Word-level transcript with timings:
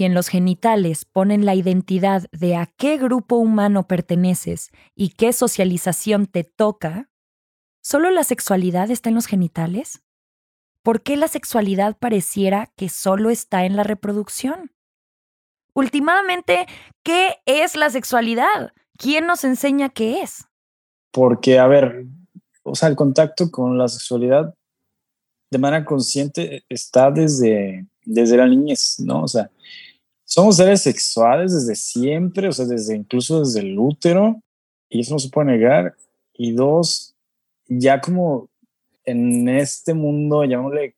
si 0.00 0.06
en 0.06 0.14
los 0.14 0.28
genitales 0.28 1.04
ponen 1.04 1.44
la 1.44 1.54
identidad 1.54 2.22
de 2.32 2.56
a 2.56 2.64
qué 2.78 2.96
grupo 2.96 3.36
humano 3.36 3.86
perteneces 3.86 4.70
y 4.94 5.10
qué 5.10 5.34
socialización 5.34 6.24
te 6.24 6.42
toca, 6.42 7.10
¿solo 7.82 8.10
la 8.10 8.24
sexualidad 8.24 8.90
está 8.90 9.10
en 9.10 9.16
los 9.16 9.26
genitales? 9.26 10.02
¿Por 10.82 11.02
qué 11.02 11.18
la 11.18 11.28
sexualidad 11.28 11.98
pareciera 11.98 12.72
que 12.76 12.88
solo 12.88 13.28
está 13.28 13.66
en 13.66 13.76
la 13.76 13.82
reproducción? 13.82 14.72
Últimamente, 15.74 16.64
¿qué 17.02 17.36
es 17.44 17.76
la 17.76 17.90
sexualidad? 17.90 18.72
¿Quién 18.96 19.26
nos 19.26 19.44
enseña 19.44 19.90
qué 19.90 20.22
es? 20.22 20.46
Porque, 21.10 21.58
a 21.58 21.66
ver, 21.66 22.06
o 22.62 22.74
sea, 22.74 22.88
el 22.88 22.96
contacto 22.96 23.50
con 23.50 23.76
la 23.76 23.86
sexualidad 23.86 24.54
de 25.50 25.58
manera 25.58 25.84
consciente 25.84 26.64
está 26.70 27.10
desde, 27.10 27.84
desde 28.06 28.38
la 28.38 28.46
niñez, 28.46 28.98
¿no? 29.00 29.24
O 29.24 29.28
sea, 29.28 29.50
somos 30.30 30.58
seres 30.58 30.82
sexuales 30.82 31.52
desde 31.52 31.74
siempre, 31.74 32.46
o 32.46 32.52
sea, 32.52 32.64
desde 32.64 32.94
incluso 32.94 33.40
desde 33.40 33.60
el 33.60 33.76
útero, 33.76 34.40
y 34.88 35.00
eso 35.00 35.14
no 35.14 35.18
se 35.18 35.28
puede 35.28 35.48
negar. 35.48 35.96
Y 36.34 36.52
dos, 36.52 37.16
ya 37.66 38.00
como 38.00 38.48
en 39.04 39.48
este 39.48 39.92
mundo, 39.92 40.44
llamémosle 40.44 40.94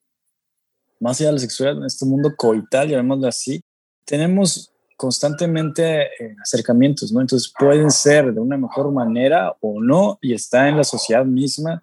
más 1.01 1.19
allá 1.19 1.31
de 1.31 1.33
la 1.33 1.39
sexualidad, 1.39 1.81
en 1.81 1.87
este 1.87 2.05
mundo 2.05 2.35
coital, 2.37 2.91
llamémoslo 2.91 3.27
así, 3.27 3.63
tenemos 4.05 4.71
constantemente 4.99 6.03
eh, 6.03 6.37
acercamientos, 6.43 7.11
¿no? 7.11 7.23
Entonces 7.23 7.51
pueden 7.59 7.91
ser 7.91 8.35
de 8.35 8.41
una 8.41 8.59
mejor 8.59 8.93
manera 8.93 9.57
o 9.63 9.81
no, 9.81 10.19
y 10.21 10.35
está 10.35 10.69
en 10.69 10.77
la 10.77 10.85
sociedad 10.85 11.25
misma 11.25 11.83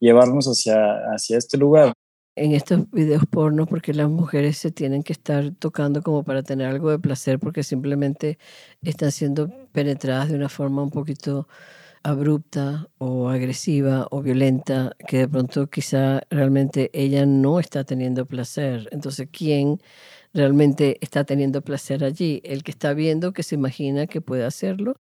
llevarnos 0.00 0.46
hacia, 0.46 0.76
hacia 1.14 1.38
este 1.38 1.56
lugar 1.56 1.94
en 2.40 2.52
estos 2.52 2.90
videos 2.90 3.24
porno 3.30 3.66
porque 3.66 3.92
las 3.94 4.08
mujeres 4.08 4.56
se 4.58 4.70
tienen 4.72 5.02
que 5.02 5.12
estar 5.12 5.52
tocando 5.58 6.02
como 6.02 6.24
para 6.24 6.42
tener 6.42 6.68
algo 6.68 6.90
de 6.90 6.98
placer 6.98 7.38
porque 7.38 7.62
simplemente 7.62 8.38
están 8.82 9.12
siendo 9.12 9.48
penetradas 9.72 10.30
de 10.30 10.36
una 10.36 10.48
forma 10.48 10.82
un 10.82 10.90
poquito 10.90 11.48
abrupta 12.02 12.88
o 12.98 13.28
agresiva 13.30 14.06
o 14.10 14.22
violenta 14.22 14.96
que 15.08 15.18
de 15.18 15.28
pronto 15.28 15.68
quizá 15.68 16.22
realmente 16.30 16.90
ella 16.94 17.26
no 17.26 17.60
está 17.60 17.84
teniendo 17.84 18.26
placer. 18.26 18.88
Entonces, 18.92 19.28
¿quién 19.32 19.80
realmente 20.34 20.98
está 21.02 21.24
teniendo 21.24 21.62
placer 21.62 22.04
allí? 22.04 22.40
El 22.44 22.62
que 22.64 22.70
está 22.72 22.94
viendo, 22.94 23.32
que 23.34 23.42
se 23.42 23.54
imagina 23.56 24.06
que 24.06 24.20
puede 24.22 24.44
hacerlo 24.44 24.94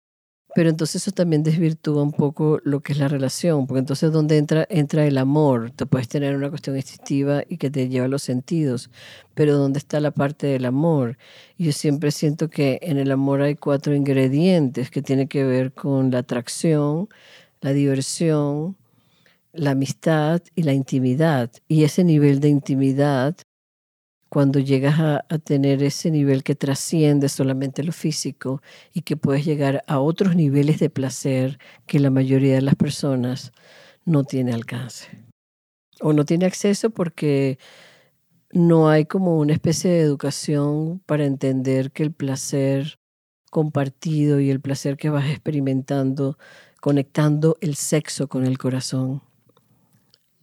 pero 0.56 0.71
entonces 0.71 1.03
eso 1.03 1.12
también 1.12 1.43
desvirtúa 1.43 2.03
un 2.03 2.12
poco 2.12 2.61
lo 2.65 2.81
que 2.81 2.94
es 2.94 2.99
la 2.99 3.09
relación, 3.09 3.67
porque 3.67 3.81
entonces 3.81 4.11
donde 4.11 4.39
entra, 4.39 4.67
entra 4.71 5.06
el 5.06 5.19
amor, 5.19 5.71
te 5.72 5.84
puedes 5.84 6.09
tener 6.09 6.34
una 6.34 6.49
cuestión 6.49 6.77
instintiva 6.77 7.43
y 7.47 7.59
que 7.59 7.69
te 7.71 7.91
lleva 7.91 8.06
a 8.06 8.09
los 8.09 8.22
sentidos, 8.22 8.89
pero 9.34 9.59
¿dónde 9.59 9.78
está 9.78 10.00
la 10.00 10.12
parte 10.12 10.47
del 10.47 10.65
amor? 10.65 11.19
Yo 11.59 11.72
siempre 11.72 12.11
siento 12.11 12.49
que 12.49 12.78
en 12.81 12.97
el 12.97 13.11
amor 13.11 13.43
hay 13.43 13.55
cuatro 13.55 13.94
ingredientes 13.94 14.91
que 14.91 15.03
tienen 15.03 15.28
que 15.28 15.44
ver 15.44 15.75
con 15.75 16.11
la 16.11 16.21
atracción, 16.21 17.11
la 17.61 17.75
diversión, 17.75 18.78
la 19.53 19.73
amistad 19.73 20.41
y 20.55 20.62
la 20.62 20.73
intimidad. 20.73 21.50
Y 21.69 21.84
ese 21.84 22.03
nivel 22.03 22.41
de 22.41 22.49
intimidad 22.49 23.37
cuando 24.37 24.59
llegas 24.59 25.01
a, 25.01 25.23
tener 25.39 25.83
ese 25.83 26.11
nivel 26.11 26.43
que 26.43 26.55
trasciende 26.55 27.31
solamente 27.31 27.83
lo 27.83 27.93
físico 27.93 28.61
y 28.93 29.01
que 29.01 29.17
puedes 29.17 29.47
llegar 29.47 29.83
a 29.87 29.99
otros 29.99 30.37
niveles 30.37 30.79
de 30.79 30.91
placer 30.91 31.59
que 31.87 32.01
la 32.01 32.11
mayoría 32.11 32.55
de 32.55 32.61
las 32.61 32.75
personas 32.75 33.53
no 34.05 34.25
tiene 34.25 34.53
alcance. 34.53 35.09
O 36.03 36.13
no 36.13 36.27
tiene 36.27 36.45
acceso 36.45 36.91
porque 36.91 37.59
no 38.53 38.91
hay 38.91 39.07
como 39.07 39.39
una 39.39 39.55
especie 39.55 39.91
de 39.91 40.01
educación 40.01 41.01
para 41.07 41.25
entender 41.25 41.91
que 41.91 42.03
el 42.03 42.13
placer 42.13 42.99
compartido 43.51 44.39
y 44.39 44.51
el 44.51 44.61
placer 44.61 44.99
que 44.99 45.09
vas 45.09 45.31
experimentando 45.31 46.37
conectando 46.83 47.57
el 47.63 47.75
sexo 47.75 48.29
con 48.29 48.45
el 48.45 48.59
corazón, 48.59 49.23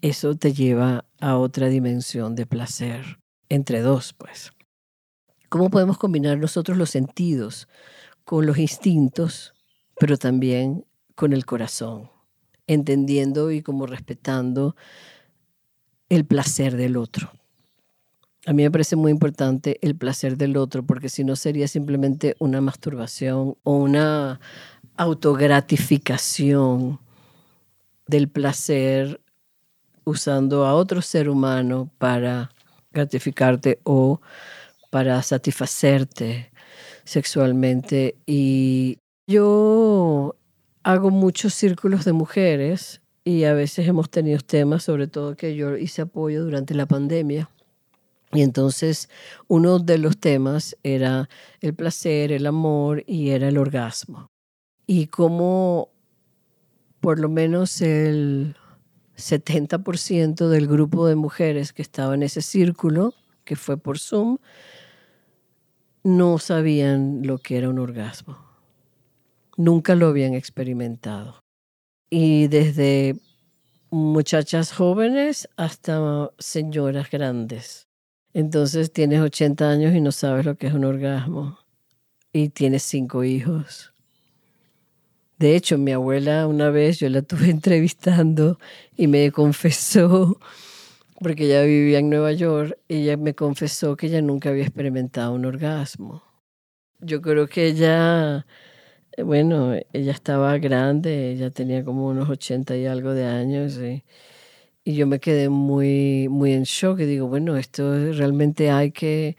eso 0.01 0.33
te 0.33 0.51
lleva 0.51 1.05
a 1.21 1.37
otra 1.37 1.67
dimensión 1.67 2.33
de 2.33 2.47
placer 2.47 3.22
entre 3.53 3.81
dos, 3.81 4.13
pues. 4.13 4.51
¿Cómo 5.47 5.69
podemos 5.69 5.99
combinar 5.99 6.39
nosotros 6.39 6.75
los 6.75 6.89
sentidos 6.89 7.67
con 8.25 8.47
los 8.47 8.57
instintos, 8.57 9.53
pero 9.99 10.17
también 10.17 10.85
con 11.13 11.33
el 11.33 11.45
corazón, 11.45 12.09
entendiendo 12.65 13.51
y 13.51 13.61
como 13.61 13.85
respetando 13.85 14.75
el 16.09 16.25
placer 16.25 16.75
del 16.75 16.97
otro? 16.97 17.31
A 18.47 18.53
mí 18.53 18.63
me 18.63 18.71
parece 18.71 18.95
muy 18.95 19.11
importante 19.11 19.77
el 19.83 19.95
placer 19.95 20.35
del 20.35 20.57
otro, 20.57 20.83
porque 20.83 21.07
si 21.07 21.23
no 21.23 21.35
sería 21.35 21.67
simplemente 21.67 22.35
una 22.39 22.59
masturbación 22.59 23.55
o 23.61 23.75
una 23.75 24.39
autogratificación 24.97 26.99
del 28.07 28.29
placer 28.29 29.21
usando 30.05 30.65
a 30.65 30.73
otro 30.73 31.03
ser 31.03 31.29
humano 31.29 31.91
para 31.99 32.49
gratificarte 32.93 33.79
o 33.83 34.21
para 34.89 35.21
satisfacerte 35.23 36.51
sexualmente. 37.03 38.15
Y 38.25 38.99
yo 39.27 40.35
hago 40.83 41.09
muchos 41.09 41.53
círculos 41.53 42.05
de 42.05 42.13
mujeres 42.13 43.01
y 43.23 43.45
a 43.45 43.53
veces 43.53 43.87
hemos 43.87 44.09
tenido 44.09 44.39
temas, 44.39 44.83
sobre 44.83 45.07
todo 45.07 45.35
que 45.35 45.55
yo 45.55 45.77
hice 45.77 46.03
apoyo 46.03 46.43
durante 46.43 46.75
la 46.75 46.85
pandemia. 46.85 47.49
Y 48.33 48.41
entonces 48.41 49.09
uno 49.47 49.79
de 49.79 49.97
los 49.97 50.17
temas 50.17 50.75
era 50.83 51.29
el 51.61 51.73
placer, 51.73 52.31
el 52.31 52.45
amor 52.47 53.03
y 53.05 53.29
era 53.29 53.47
el 53.47 53.57
orgasmo. 53.57 54.27
Y 54.87 55.07
como 55.07 55.89
por 56.99 57.19
lo 57.19 57.29
menos 57.29 57.81
el 57.81 58.55
70% 59.17 60.47
del 60.47 60.67
grupo 60.67 61.07
de 61.07 61.15
mujeres 61.15 61.73
que 61.73 61.81
estaba 61.81 62.15
en 62.15 62.23
ese 62.23 62.41
círculo, 62.41 63.13
que 63.43 63.55
fue 63.55 63.77
por 63.77 63.99
Zoom, 63.99 64.37
no 66.03 66.37
sabían 66.39 67.25
lo 67.25 67.37
que 67.37 67.57
era 67.57 67.69
un 67.69 67.79
orgasmo. 67.79 68.37
Nunca 69.55 69.95
lo 69.95 70.07
habían 70.07 70.33
experimentado. 70.33 71.39
Y 72.09 72.47
desde 72.47 73.15
muchachas 73.91 74.73
jóvenes 74.73 75.47
hasta 75.55 76.31
señoras 76.39 77.09
grandes. 77.09 77.87
Entonces 78.33 78.91
tienes 78.91 79.21
80 79.21 79.69
años 79.69 79.93
y 79.93 80.01
no 80.01 80.11
sabes 80.11 80.45
lo 80.45 80.55
que 80.55 80.67
es 80.67 80.73
un 80.73 80.85
orgasmo. 80.85 81.59
Y 82.33 82.49
tienes 82.49 82.83
cinco 82.83 83.23
hijos 83.23 83.92
de 85.43 85.57
hecho, 85.57 85.77
mi 85.77 85.91
abuela 85.91 86.47
una 86.47 86.69
vez 86.69 86.99
yo 86.99 87.09
la 87.09 87.21
tuve 87.21 87.49
entrevistando 87.49 88.57
y 88.95 89.07
me 89.07 89.29
confesó, 89.33 90.39
porque 91.19 91.45
ella 91.47 91.63
vivía 91.63 91.99
en 91.99 92.09
Nueva 92.09 92.31
York, 92.31 92.77
ella 92.87 93.17
me 93.17 93.35
confesó 93.35 93.97
que 93.97 94.07
ella 94.07 94.21
nunca 94.21 94.49
había 94.49 94.63
experimentado 94.63 95.33
un 95.33 95.43
orgasmo. 95.43 96.23
Yo 97.01 97.21
creo 97.21 97.47
que 97.47 97.67
ella, 97.67 98.45
bueno, 99.21 99.73
ella 99.91 100.13
estaba 100.13 100.57
grande, 100.59 101.33
ella 101.33 101.49
tenía 101.51 101.83
como 101.83 102.07
unos 102.07 102.29
80 102.29 102.77
y 102.77 102.85
algo 102.85 103.13
de 103.13 103.25
años. 103.25 103.77
Y, 103.77 104.05
y 104.85 104.95
yo 104.95 105.07
me 105.07 105.19
quedé 105.19 105.49
muy, 105.49 106.29
muy 106.29 106.53
en 106.53 106.63
shock 106.63 107.01
y 107.01 107.05
digo, 107.05 107.27
bueno, 107.27 107.57
esto 107.57 108.13
realmente 108.13 108.71
hay 108.71 108.91
que 108.93 109.35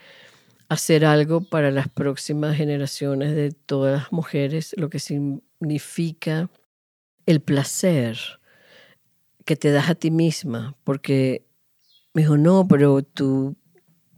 hacer 0.68 1.06
algo 1.06 1.40
para 1.42 1.70
las 1.70 1.88
próximas 1.88 2.56
generaciones 2.56 3.34
de 3.34 3.52
todas 3.52 4.02
las 4.02 4.12
mujeres, 4.12 4.74
lo 4.76 4.90
que 4.90 4.98
significa 5.64 6.50
el 7.24 7.40
placer 7.40 8.18
que 9.46 9.56
te 9.56 9.70
das 9.72 9.88
a 9.88 9.94
ti 9.94 10.10
misma, 10.10 10.76
porque 10.84 11.46
me 12.12 12.22
dijo, 12.22 12.36
no, 12.36 12.68
pero 12.68 13.02
tú 13.02 13.56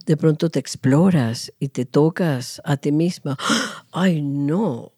de 0.05 0.17
pronto 0.17 0.49
te 0.49 0.59
exploras 0.59 1.53
y 1.59 1.69
te 1.69 1.85
tocas 1.85 2.61
a 2.65 2.75
ti 2.75 2.91
misma. 2.91 3.37
Ay, 3.91 4.21
no, 4.21 4.93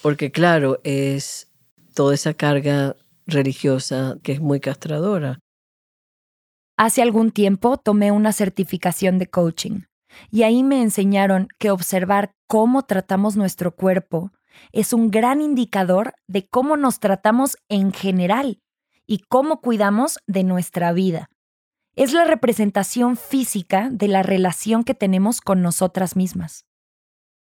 porque 0.00 0.30
claro, 0.30 0.80
es 0.84 1.50
toda 1.94 2.14
esa 2.14 2.32
carga 2.34 2.96
religiosa 3.26 4.18
que 4.22 4.32
es 4.32 4.40
muy 4.40 4.60
castradora. 4.60 5.40
Hace 6.76 7.02
algún 7.02 7.32
tiempo 7.32 7.76
tomé 7.76 8.12
una 8.12 8.32
certificación 8.32 9.18
de 9.18 9.26
coaching 9.26 9.80
y 10.30 10.44
ahí 10.44 10.62
me 10.62 10.80
enseñaron 10.80 11.48
que 11.58 11.72
observar 11.72 12.30
cómo 12.46 12.84
tratamos 12.84 13.36
nuestro 13.36 13.74
cuerpo 13.74 14.30
es 14.72 14.92
un 14.92 15.10
gran 15.10 15.40
indicador 15.40 16.14
de 16.26 16.48
cómo 16.48 16.76
nos 16.76 17.00
tratamos 17.00 17.56
en 17.68 17.92
general 17.92 18.60
y 19.06 19.18
cómo 19.28 19.60
cuidamos 19.60 20.18
de 20.26 20.44
nuestra 20.44 20.92
vida. 20.92 21.30
Es 21.96 22.12
la 22.12 22.24
representación 22.24 23.16
física 23.16 23.88
de 23.90 24.08
la 24.08 24.22
relación 24.22 24.84
que 24.84 24.94
tenemos 24.94 25.40
con 25.40 25.62
nosotras 25.62 26.14
mismas. 26.14 26.64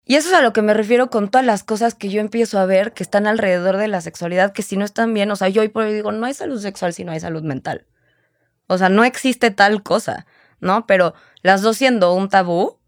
Y 0.04 0.16
eso 0.16 0.30
es 0.30 0.36
a 0.36 0.42
lo 0.42 0.54
que 0.54 0.62
me 0.62 0.74
refiero 0.74 1.10
con 1.10 1.30
todas 1.30 1.46
las 1.46 1.64
cosas 1.64 1.94
que 1.94 2.08
yo 2.10 2.22
empiezo 2.22 2.58
a 2.60 2.66
ver 2.66 2.94
que 2.94 3.04
están 3.04 3.28
alrededor 3.28 3.76
de 3.76 3.90
la 3.90 4.00
sexualidad, 4.00 4.54
que 4.54 4.62
si 4.62 4.78
no 4.78 4.86
están 4.86 5.14
bien, 5.14 5.30
o 5.32 5.36
sea, 5.36 5.50
yo 5.50 5.62
hoy 5.62 5.68
por 5.68 5.84
hoy 5.84 5.94
digo, 5.94 6.14
no 6.14 6.26
hay 6.26 6.34
salud 6.34 6.62
sexual 6.62 6.94
si 6.94 7.04
no 7.04 7.12
hay 7.12 7.20
salud 7.20 7.44
mental. 7.44 7.86
O 8.68 8.78
sea, 8.78 8.88
no 8.88 9.04
existe 9.04 9.52
tal 9.52 9.84
cosa, 9.84 10.26
¿no? 10.62 10.88
Pero 10.88 11.14
las 11.42 11.62
dos 11.62 11.76
siendo 11.76 12.14
un 12.14 12.30
tabú, 12.30 12.80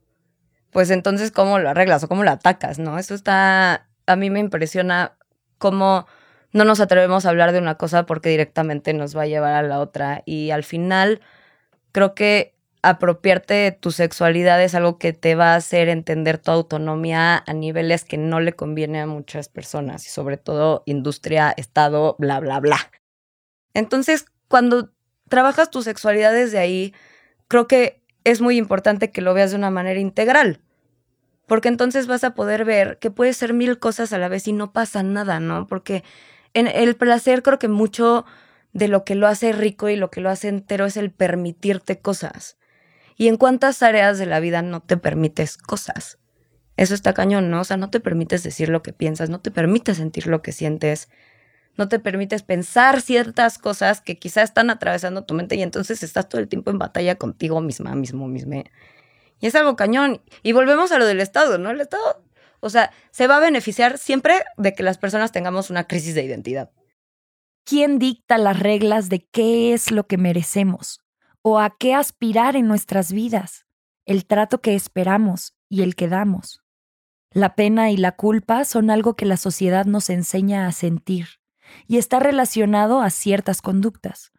pues 0.71 0.91
entonces, 0.91 1.31
¿cómo 1.31 1.59
lo 1.59 1.69
arreglas 1.69 2.03
o 2.03 2.07
cómo 2.07 2.23
lo 2.23 2.31
atacas, 2.31 2.79
no? 2.79 2.97
Eso 2.97 3.15
está, 3.15 3.88
a 4.09 4.15
mí 4.15 4.29
me 4.29 4.39
impresiona 4.39 5.15
cómo 5.59 6.07
no 6.51 6.65
nos 6.65 6.79
atrevemos 6.79 7.25
a 7.25 7.29
hablar 7.29 7.51
de 7.51 7.59
una 7.59 7.75
cosa 7.75 8.07
porque 8.07 8.29
directamente 8.29 8.93
nos 8.93 9.15
va 9.15 9.23
a 9.23 9.27
llevar 9.27 9.53
a 9.53 9.61
la 9.61 9.79
otra. 9.79 10.23
Y 10.25 10.49
al 10.49 10.63
final, 10.63 11.21
creo 11.91 12.15
que 12.15 12.55
apropiarte 12.81 13.53
de 13.53 13.71
tu 13.71 13.91
sexualidad 13.91 14.61
es 14.63 14.73
algo 14.73 14.97
que 14.97 15.13
te 15.13 15.35
va 15.35 15.53
a 15.53 15.57
hacer 15.57 15.89
entender 15.89 16.39
tu 16.39 16.49
autonomía 16.49 17.43
a 17.45 17.53
niveles 17.53 18.03
que 18.03 18.17
no 18.17 18.39
le 18.39 18.53
conviene 18.53 19.01
a 19.01 19.05
muchas 19.05 19.47
personas 19.47 20.05
y 20.07 20.09
sobre 20.09 20.37
todo 20.37 20.81
industria, 20.85 21.53
estado, 21.55 22.15
bla, 22.17 22.39
bla, 22.39 22.59
bla. 22.59 22.79
Entonces, 23.75 24.25
cuando 24.47 24.91
trabajas 25.27 25.69
tu 25.69 25.83
sexualidad 25.83 26.33
desde 26.33 26.57
ahí, 26.57 26.95
creo 27.47 27.67
que 27.67 28.01
es 28.23 28.41
muy 28.41 28.57
importante 28.57 29.11
que 29.11 29.21
lo 29.21 29.35
veas 29.35 29.51
de 29.51 29.57
una 29.57 29.69
manera 29.69 29.99
integral. 29.99 30.61
Porque 31.49 31.67
entonces 31.67 32.07
vas 32.07 32.23
a 32.23 32.35
poder 32.35 32.63
ver 32.63 32.99
que 32.99 33.11
puedes 33.11 33.35
ser 33.35 33.53
mil 33.53 33.79
cosas 33.79 34.13
a 34.13 34.17
la 34.19 34.29
vez 34.29 34.47
y 34.47 34.53
no 34.53 34.71
pasa 34.71 35.03
nada, 35.03 35.41
¿no? 35.41 35.67
Porque 35.67 36.05
en 36.53 36.67
el 36.67 36.95
placer 36.95 37.43
creo 37.43 37.59
que 37.59 37.67
mucho 37.67 38.25
de 38.71 38.87
lo 38.87 39.03
que 39.03 39.15
lo 39.15 39.27
hace 39.27 39.51
rico 39.51 39.89
y 39.89 39.97
lo 39.97 40.11
que 40.11 40.21
lo 40.21 40.29
hace 40.29 40.47
entero 40.47 40.85
es 40.85 40.95
el 40.95 41.11
permitirte 41.11 41.99
cosas. 41.99 42.57
¿Y 43.17 43.27
en 43.27 43.35
cuántas 43.35 43.83
áreas 43.83 44.17
de 44.19 44.27
la 44.27 44.39
vida 44.39 44.61
no 44.61 44.81
te 44.81 44.95
permites 44.95 45.57
cosas? 45.57 46.19
Eso 46.77 46.93
está 46.93 47.13
cañón, 47.13 47.49
¿no? 47.49 47.61
O 47.61 47.63
sea, 47.65 47.77
no 47.77 47.89
te 47.89 47.99
permites 47.99 48.43
decir 48.43 48.69
lo 48.69 48.81
que 48.81 48.93
piensas, 48.93 49.29
no 49.29 49.41
te 49.41 49.51
permites 49.51 49.97
sentir 49.97 50.27
lo 50.27 50.41
que 50.41 50.51
sientes, 50.51 51.09
no 51.77 51.89
te 51.89 51.99
permites 51.99 52.43
pensar 52.43 53.01
ciertas 53.01 53.57
cosas 53.57 54.01
que 54.01 54.19
quizás 54.19 54.45
están 54.45 54.69
atravesando 54.69 55.25
tu 55.25 55.33
mente 55.33 55.55
y 55.55 55.63
entonces 55.63 56.03
estás 56.03 56.29
todo 56.29 56.39
el 56.39 56.47
tiempo 56.47 56.69
en 56.71 56.77
batalla 56.77 57.15
contigo 57.15 57.59
misma, 57.59 57.95
mismo, 57.95 58.27
mismo. 58.27 58.63
Y 59.39 59.47
es 59.47 59.55
algo 59.55 59.75
cañón. 59.75 60.21
Y 60.43 60.51
volvemos 60.51 60.91
a 60.91 60.99
lo 60.99 61.05
del 61.05 61.21
Estado, 61.21 61.57
¿no? 61.57 61.69
El 61.69 61.81
Estado, 61.81 62.23
o 62.59 62.69
sea, 62.69 62.91
se 63.11 63.27
va 63.27 63.37
a 63.37 63.41
beneficiar 63.41 63.97
siempre 63.97 64.43
de 64.57 64.73
que 64.73 64.83
las 64.83 64.97
personas 64.97 65.31
tengamos 65.31 65.69
una 65.69 65.87
crisis 65.87 66.15
de 66.15 66.23
identidad. 66.23 66.71
¿Quién 67.65 67.99
dicta 67.99 68.37
las 68.37 68.59
reglas 68.59 69.09
de 69.09 69.25
qué 69.25 69.73
es 69.73 69.91
lo 69.91 70.07
que 70.07 70.17
merecemos 70.17 71.01
o 71.41 71.59
a 71.59 71.77
qué 71.77 71.93
aspirar 71.93 72.55
en 72.55 72.67
nuestras 72.67 73.11
vidas? 73.11 73.65
El 74.05 74.25
trato 74.25 74.61
que 74.61 74.75
esperamos 74.75 75.55
y 75.69 75.83
el 75.83 75.95
que 75.95 76.07
damos. 76.07 76.63
La 77.31 77.55
pena 77.55 77.91
y 77.91 77.97
la 77.97 78.13
culpa 78.13 78.65
son 78.65 78.89
algo 78.89 79.15
que 79.15 79.25
la 79.25 79.37
sociedad 79.37 79.85
nos 79.85 80.09
enseña 80.09 80.65
a 80.65 80.71
sentir 80.71 81.39
y 81.87 81.97
está 81.97 82.19
relacionado 82.19 83.01
a 83.01 83.11
ciertas 83.11 83.61
conductas. 83.61 84.31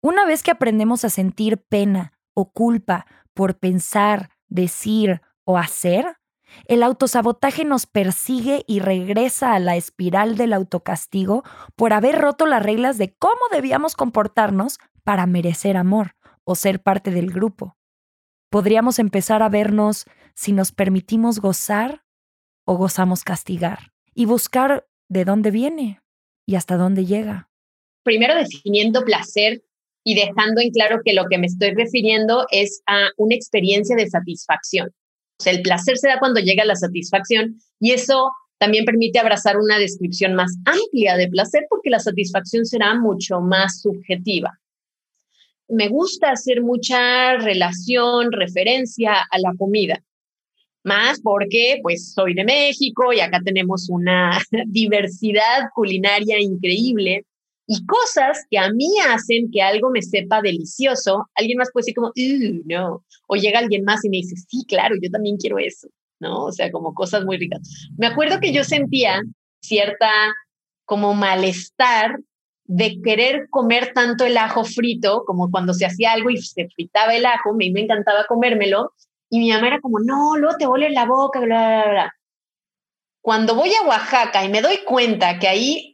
Una 0.00 0.24
vez 0.24 0.44
que 0.44 0.52
aprendemos 0.52 1.04
a 1.04 1.10
sentir 1.10 1.58
pena 1.58 2.12
o 2.34 2.52
culpa 2.52 3.06
por 3.34 3.58
pensar, 3.58 4.30
decir 4.48 5.20
o 5.44 5.58
hacer, 5.58 6.16
el 6.66 6.82
autosabotaje 6.82 7.64
nos 7.64 7.86
persigue 7.86 8.64
y 8.66 8.80
regresa 8.80 9.54
a 9.54 9.58
la 9.60 9.76
espiral 9.76 10.36
del 10.36 10.52
autocastigo 10.52 11.44
por 11.76 11.92
haber 11.92 12.18
roto 12.18 12.46
las 12.46 12.62
reglas 12.62 12.98
de 12.98 13.14
cómo 13.14 13.40
debíamos 13.52 13.94
comportarnos 13.94 14.78
para 15.04 15.26
merecer 15.26 15.76
amor 15.76 16.16
o 16.44 16.54
ser 16.54 16.82
parte 16.82 17.10
del 17.10 17.30
grupo. 17.30 17.76
Podríamos 18.50 18.98
empezar 18.98 19.42
a 19.42 19.48
vernos 19.48 20.06
si 20.34 20.52
nos 20.52 20.72
permitimos 20.72 21.38
gozar 21.40 22.04
o 22.64 22.76
gozamos 22.76 23.22
castigar 23.22 23.92
y 24.12 24.24
buscar 24.24 24.88
de 25.08 25.24
dónde 25.24 25.50
viene, 25.50 26.00
y 26.46 26.56
hasta 26.56 26.76
dónde 26.76 27.06
llega? 27.06 27.48
Primero 28.02 28.34
definiendo 28.34 29.04
placer 29.04 29.62
y 30.04 30.14
dejando 30.14 30.60
en 30.60 30.70
claro 30.70 31.00
que 31.04 31.12
lo 31.12 31.24
que 31.28 31.38
me 31.38 31.46
estoy 31.46 31.74
refiriendo 31.74 32.46
es 32.50 32.82
a 32.86 33.08
una 33.16 33.34
experiencia 33.34 33.96
de 33.96 34.08
satisfacción. 34.08 34.88
O 34.88 35.42
sea, 35.42 35.52
el 35.52 35.62
placer 35.62 35.96
se 35.98 36.08
da 36.08 36.18
cuando 36.18 36.40
llega 36.40 36.64
la 36.64 36.76
satisfacción 36.76 37.56
y 37.78 37.92
eso 37.92 38.30
también 38.58 38.84
permite 38.84 39.18
abrazar 39.18 39.56
una 39.56 39.78
descripción 39.78 40.34
más 40.34 40.54
amplia 40.64 41.16
de 41.16 41.28
placer 41.28 41.66
porque 41.70 41.90
la 41.90 41.98
satisfacción 41.98 42.66
será 42.66 42.94
mucho 42.94 43.40
más 43.40 43.80
subjetiva. 43.80 44.58
Me 45.68 45.88
gusta 45.88 46.32
hacer 46.32 46.62
mucha 46.62 47.36
relación, 47.36 48.32
referencia 48.32 49.14
a 49.30 49.38
la 49.38 49.54
comida 49.56 50.02
más 50.82 51.20
porque 51.20 51.78
pues 51.82 52.12
soy 52.12 52.34
de 52.34 52.44
México 52.44 53.12
y 53.12 53.20
acá 53.20 53.40
tenemos 53.44 53.88
una 53.88 54.40
diversidad 54.66 55.68
culinaria 55.74 56.40
increíble 56.40 57.26
y 57.72 57.86
cosas 57.86 58.44
que 58.50 58.58
a 58.58 58.68
mí 58.72 58.88
hacen 59.08 59.48
que 59.52 59.62
algo 59.62 59.90
me 59.90 60.02
sepa 60.02 60.42
delicioso, 60.42 61.28
alguien 61.36 61.56
más 61.56 61.70
puede 61.72 61.82
decir 61.82 61.94
como, 61.94 62.10
no, 62.64 63.04
o 63.28 63.36
llega 63.36 63.60
alguien 63.60 63.84
más 63.84 64.04
y 64.04 64.08
me 64.08 64.16
dice, 64.16 64.34
sí, 64.34 64.64
claro, 64.66 64.96
yo 65.00 65.08
también 65.08 65.36
quiero 65.36 65.56
eso, 65.60 65.86
¿no? 66.18 66.46
O 66.46 66.50
sea, 66.52 66.72
como 66.72 66.94
cosas 66.94 67.24
muy 67.24 67.36
ricas. 67.36 67.60
Me 67.96 68.08
acuerdo 68.08 68.40
que 68.40 68.52
yo 68.52 68.64
sentía 68.64 69.22
cierta 69.62 70.10
como 70.84 71.14
malestar 71.14 72.18
de 72.64 73.00
querer 73.04 73.46
comer 73.50 73.92
tanto 73.94 74.24
el 74.24 74.36
ajo 74.36 74.64
frito, 74.64 75.22
como 75.24 75.48
cuando 75.48 75.72
se 75.72 75.86
hacía 75.86 76.10
algo 76.10 76.30
y 76.30 76.38
se 76.38 76.68
fritaba 76.74 77.14
el 77.14 77.24
ajo, 77.24 77.54
me, 77.54 77.70
me 77.70 77.82
encantaba 77.82 78.24
comérmelo, 78.26 78.94
y 79.28 79.38
mi 79.38 79.52
mamá 79.52 79.68
era 79.68 79.80
como, 79.80 80.00
no, 80.00 80.36
luego 80.36 80.56
te 80.58 80.66
huele 80.66 80.90
la 80.90 81.06
boca, 81.06 81.38
bla, 81.38 81.82
bla, 81.84 81.90
bla. 81.92 82.14
Cuando 83.20 83.54
voy 83.54 83.70
a 83.80 83.86
Oaxaca 83.86 84.44
y 84.44 84.48
me 84.48 84.60
doy 84.60 84.78
cuenta 84.84 85.38
que 85.38 85.46
ahí 85.46 85.89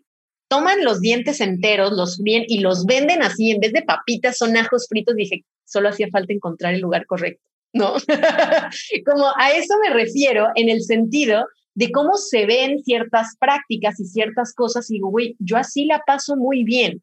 toman 0.49 0.85
los 0.85 1.01
dientes 1.01 1.41
enteros, 1.41 1.93
los 1.93 2.17
fríen 2.17 2.45
y 2.47 2.59
los 2.61 2.85
venden 2.85 3.23
así, 3.23 3.51
en 3.51 3.61
vez 3.61 3.73
de 3.73 3.83
papitas 3.83 4.39
son 4.39 4.57
ajos 4.57 4.87
fritos, 4.89 5.17
dije, 5.17 5.45
solo 5.65 5.89
hacía 5.89 6.09
falta 6.11 6.33
encontrar 6.33 6.75
el 6.75 6.81
lugar 6.81 7.07
correcto, 7.07 7.43
¿no? 7.73 7.95
como 9.07 9.27
a 9.37 9.51
eso 9.53 9.75
me 9.83 9.93
refiero 9.93 10.49
en 10.55 10.69
el 10.69 10.83
sentido 10.83 11.47
de 11.75 11.91
cómo 11.93 12.17
se 12.17 12.47
ven 12.47 12.83
ciertas 12.83 13.37
prácticas 13.39 14.01
y 14.01 14.07
ciertas 14.07 14.55
cosas 14.55 14.91
y 14.91 14.95
digo, 14.95 15.11
güey, 15.11 15.37
yo 15.39 15.57
así 15.57 15.85
la 15.85 16.03
paso 16.07 16.37
muy 16.37 16.65
bien, 16.65 17.03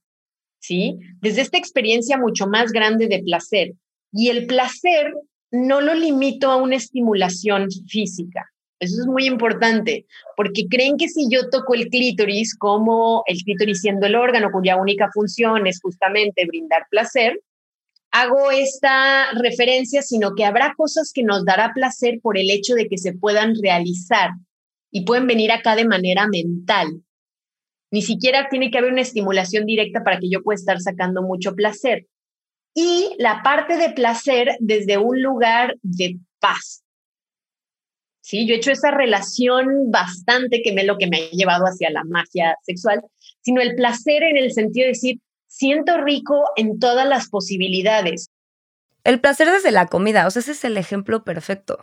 ¿sí? 0.59 0.97
Desde 1.21 1.41
esta 1.41 1.57
experiencia 1.57 2.17
mucho 2.17 2.47
más 2.47 2.71
grande 2.71 3.07
de 3.07 3.21
placer. 3.21 3.73
Y 4.11 4.29
el 4.29 4.47
placer 4.47 5.13
no 5.51 5.81
lo 5.81 5.93
limito 5.93 6.49
a 6.49 6.55
una 6.55 6.75
estimulación 6.75 7.67
física. 7.87 8.52
Eso 8.83 9.01
es 9.01 9.07
muy 9.07 9.25
importante, 9.25 10.05
porque 10.35 10.67
creen 10.69 10.97
que 10.97 11.07
si 11.07 11.27
yo 11.29 11.49
toco 11.49 11.73
el 11.73 11.87
clítoris 11.87 12.55
como 12.57 13.23
el 13.25 13.37
clítoris 13.37 13.81
siendo 13.81 14.05
el 14.05 14.15
órgano 14.15 14.49
cuya 14.51 14.77
única 14.77 15.09
función 15.13 15.67
es 15.67 15.79
justamente 15.81 16.45
brindar 16.45 16.85
placer, 16.89 17.41
hago 18.11 18.51
esta 18.51 19.31
referencia, 19.31 20.01
sino 20.01 20.35
que 20.35 20.45
habrá 20.45 20.73
cosas 20.77 21.11
que 21.13 21.23
nos 21.23 21.45
dará 21.45 21.71
placer 21.73 22.19
por 22.21 22.37
el 22.37 22.49
hecho 22.51 22.75
de 22.75 22.87
que 22.87 22.97
se 22.97 23.13
puedan 23.13 23.55
realizar 23.61 24.29
y 24.91 25.03
pueden 25.05 25.25
venir 25.25 25.51
acá 25.51 25.75
de 25.75 25.87
manera 25.87 26.27
mental. 26.27 27.01
Ni 27.91 28.01
siquiera 28.01 28.47
tiene 28.49 28.69
que 28.69 28.77
haber 28.77 28.91
una 28.91 29.01
estimulación 29.01 29.65
directa 29.65 30.03
para 30.03 30.19
que 30.19 30.29
yo 30.29 30.43
pueda 30.43 30.55
estar 30.55 30.79
sacando 30.79 31.23
mucho 31.23 31.55
placer 31.55 32.07
y 32.73 33.15
la 33.17 33.41
parte 33.43 33.77
de 33.77 33.91
placer 33.91 34.57
desde 34.59 34.97
un 34.97 35.21
lugar 35.21 35.75
de 35.81 36.17
paz. 36.39 36.82
Sí, 38.23 38.47
yo 38.47 38.53
he 38.53 38.57
hecho 38.57 38.71
esa 38.71 38.89
relación 38.89 39.91
bastante 39.91 40.61
que 40.61 40.69
es 40.69 40.85
lo 40.85 40.97
que 40.97 41.07
me 41.07 41.17
ha 41.17 41.29
llevado 41.31 41.65
hacia 41.65 41.89
la 41.89 42.05
magia 42.05 42.55
sexual, 42.63 43.01
sino 43.41 43.61
el 43.61 43.75
placer 43.75 44.23
en 44.23 44.37
el 44.37 44.53
sentido 44.53 44.85
de 44.85 44.93
decir, 44.93 45.19
siento 45.47 46.01
rico 46.01 46.41
en 46.55 46.79
todas 46.79 47.05
las 47.05 47.27
posibilidades. 47.27 48.29
El 49.03 49.19
placer 49.19 49.51
desde 49.51 49.71
la 49.71 49.87
comida, 49.87 50.25
o 50.25 50.31
sea, 50.31 50.39
ese 50.39 50.53
es 50.53 50.63
el 50.63 50.77
ejemplo 50.77 51.25
perfecto. 51.25 51.79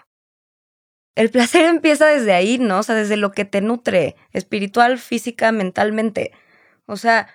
El 1.14 1.28
placer 1.28 1.64
empieza 1.66 2.06
desde 2.06 2.32
ahí, 2.32 2.56
¿no? 2.56 2.78
O 2.78 2.82
sea, 2.82 2.94
desde 2.94 3.18
lo 3.18 3.32
que 3.32 3.44
te 3.44 3.60
nutre, 3.60 4.16
espiritual, 4.32 4.96
física, 4.96 5.52
mentalmente. 5.52 6.32
O 6.86 6.96
sea, 6.96 7.28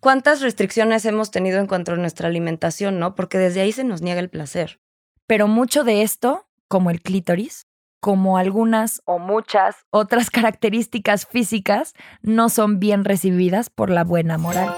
cuántas 0.00 0.40
restricciones 0.40 1.04
hemos 1.04 1.30
tenido 1.30 1.58
en 1.58 1.66
cuanto 1.66 1.92
a 1.92 1.96
nuestra 1.96 2.28
alimentación, 2.28 2.98
¿no? 2.98 3.14
Porque 3.14 3.36
desde 3.36 3.60
ahí 3.60 3.72
se 3.72 3.84
nos 3.84 4.00
niega 4.00 4.20
el 4.20 4.30
placer. 4.30 4.80
Pero 5.26 5.46
mucho 5.46 5.84
de 5.84 6.00
esto, 6.00 6.48
como 6.68 6.90
el 6.90 7.02
clítoris, 7.02 7.66
como 8.00 8.38
algunas 8.38 9.02
o 9.04 9.18
muchas 9.18 9.76
otras 9.90 10.30
características 10.30 11.26
físicas, 11.26 11.94
no 12.22 12.48
son 12.48 12.80
bien 12.80 13.04
recibidas 13.04 13.70
por 13.70 13.90
la 13.90 14.04
buena 14.04 14.38
moral. 14.38 14.74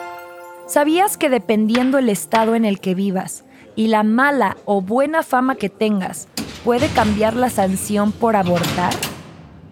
¿Sabías 0.67 1.17
que 1.17 1.31
dependiendo 1.31 1.99
el 1.99 2.09
estado 2.09 2.55
en 2.55 2.65
el 2.65 2.81
que 2.81 2.95
vivas, 2.95 3.45
y 3.75 3.89
la 3.89 4.03
mala 4.03 4.57
o 4.65 4.83
buena 4.83 5.23
fama 5.23 5.55
que 5.55 5.71
tengas 5.71 6.29
puede 6.65 6.89
cambiar 6.89 7.35
la 7.35 7.51
sanción 7.51 8.13
por 8.13 8.37
abortar? 8.37 8.93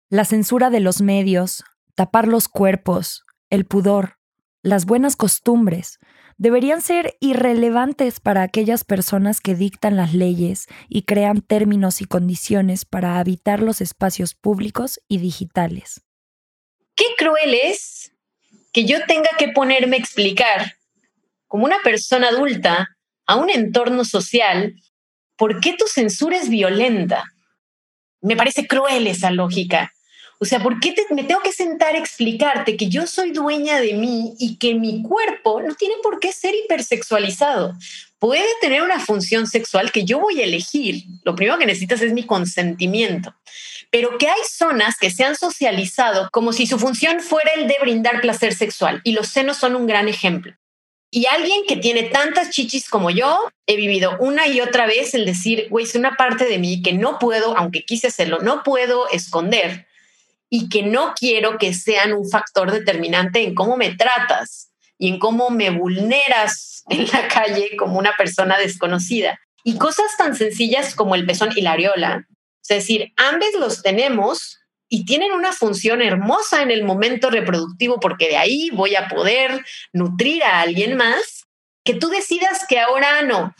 La 0.09 0.25
censura 0.25 0.69
de 0.69 0.79
los 0.79 1.01
medios, 1.01 1.63
tapar 1.95 2.27
los 2.27 2.47
cuerpos, 2.47 3.25
el 3.49 3.65
pudor, 3.65 4.19
las 4.61 4.85
buenas 4.85 5.15
costumbres, 5.15 5.97
deberían 6.37 6.81
ser 6.81 7.15
irrelevantes 7.19 8.19
para 8.19 8.43
aquellas 8.43 8.85
personas 8.85 9.41
que 9.41 9.55
dictan 9.55 9.97
las 9.97 10.13
leyes 10.13 10.67
y 10.87 11.01
crean 11.03 11.41
términos 11.41 12.01
y 12.01 12.05
condiciones 12.05 12.85
para 12.85 13.19
habitar 13.19 13.61
los 13.61 13.81
espacios 13.81 14.35
públicos 14.35 15.01
y 15.07 15.17
digitales. 15.19 16.01
Qué 16.95 17.05
cruel 17.17 17.53
es 17.53 18.13
que 18.71 18.85
yo 18.85 19.05
tenga 19.05 19.29
que 19.37 19.49
ponerme 19.49 19.97
a 19.97 19.99
explicar, 19.99 20.77
como 21.47 21.65
una 21.65 21.77
persona 21.83 22.29
adulta, 22.29 22.87
a 23.29 23.35
un 23.35 23.51
entorno 23.51 24.05
social, 24.05 24.73
por 25.37 25.59
qué 25.59 25.73
tu 25.73 25.85
censura 25.85 26.35
es 26.35 26.49
violenta. 26.49 27.25
Me 28.21 28.35
parece 28.35 28.65
cruel 28.65 29.05
esa 29.05 29.29
lógica. 29.29 29.93
O 30.39 30.45
sea, 30.45 30.63
¿por 30.63 30.79
qué 30.79 30.95
me 31.11 31.23
tengo 31.23 31.41
que 31.41 31.53
sentar 31.53 31.93
a 31.93 31.99
explicarte 31.99 32.75
que 32.75 32.89
yo 32.89 33.05
soy 33.05 33.29
dueña 33.29 33.79
de 33.79 33.93
mí 33.93 34.33
y 34.39 34.57
que 34.57 34.73
mi 34.73 35.03
cuerpo 35.03 35.61
no 35.61 35.75
tiene 35.75 35.93
por 36.01 36.19
qué 36.19 36.33
ser 36.33 36.55
hipersexualizado? 36.55 37.77
Puede 38.17 38.47
tener 38.61 38.81
una 38.81 38.99
función 38.99 39.45
sexual 39.45 39.91
que 39.91 40.05
yo 40.05 40.19
voy 40.19 40.41
a 40.41 40.45
elegir. 40.45 41.03
Lo 41.23 41.35
primero 41.35 41.59
que 41.59 41.67
necesitas 41.67 42.01
es 42.01 42.13
mi 42.13 42.25
consentimiento. 42.25 43.35
Pero 43.91 44.17
que 44.17 44.27
hay 44.27 44.41
zonas 44.49 44.97
que 44.97 45.11
se 45.11 45.23
han 45.23 45.35
socializado 45.35 46.29
como 46.31 46.51
si 46.51 46.65
su 46.65 46.79
función 46.79 47.19
fuera 47.19 47.51
el 47.55 47.67
de 47.67 47.77
brindar 47.79 48.21
placer 48.21 48.55
sexual. 48.55 49.01
Y 49.03 49.11
los 49.11 49.27
senos 49.27 49.57
son 49.57 49.75
un 49.75 49.85
gran 49.85 50.07
ejemplo. 50.07 50.55
Y 51.11 51.25
alguien 51.25 51.63
que 51.67 51.77
tiene 51.77 52.03
tantas 52.03 52.51
chichis 52.51 52.87
como 52.87 53.09
yo, 53.09 53.49
he 53.65 53.75
vivido 53.75 54.15
una 54.19 54.47
y 54.47 54.61
otra 54.61 54.85
vez 54.85 55.15
el 55.15 55.25
decir, 55.25 55.67
güey, 55.69 55.85
es 55.85 55.95
una 55.95 56.15
parte 56.15 56.45
de 56.45 56.59
mí 56.59 56.83
que 56.83 56.93
no 56.93 57.17
puedo, 57.17 57.57
aunque 57.57 57.83
quise 57.83 58.07
hacerlo, 58.07 58.39
no 58.41 58.61
puedo 58.63 59.09
esconder 59.09 59.87
y 60.49 60.69
que 60.69 60.83
no 60.83 61.13
quiero 61.15 61.57
que 61.57 61.73
sean 61.73 62.13
un 62.13 62.29
factor 62.29 62.71
determinante 62.71 63.43
en 63.43 63.55
cómo 63.55 63.75
me 63.75 63.95
tratas 63.95 64.71
y 64.97 65.07
en 65.07 65.19
cómo 65.19 65.49
me 65.49 65.71
vulneras 65.71 66.83
en 66.89 67.07
la 67.07 67.27
calle 67.27 67.75
como 67.77 67.97
una 67.97 68.13
persona 68.17 68.57
desconocida. 68.57 69.39
Y 69.63 69.77
cosas 69.77 70.15
tan 70.17 70.35
sencillas 70.35 70.95
como 70.95 71.15
el 71.15 71.25
pezón 71.25 71.49
y 71.55 71.61
la 71.61 71.73
areola. 71.73 72.27
Es 72.61 72.67
decir, 72.67 73.13
ambos 73.17 73.49
los 73.59 73.81
tenemos 73.81 74.58
y 74.89 75.05
tienen 75.05 75.31
una 75.31 75.53
función 75.53 76.01
hermosa 76.01 76.63
en 76.63 76.71
el 76.71 76.83
momento 76.83 77.29
reproductivo 77.29 77.99
porque 77.99 78.27
de 78.27 78.37
ahí 78.37 78.69
voy 78.73 78.95
a 78.95 79.07
poder 79.07 79.63
nutrir 79.93 80.43
a 80.43 80.61
alguien 80.61 80.97
más, 80.97 81.47
que 81.83 81.93
tú 81.93 82.09
decidas 82.09 82.65
que 82.67 82.79
ahora 82.79 83.21
no, 83.21 83.53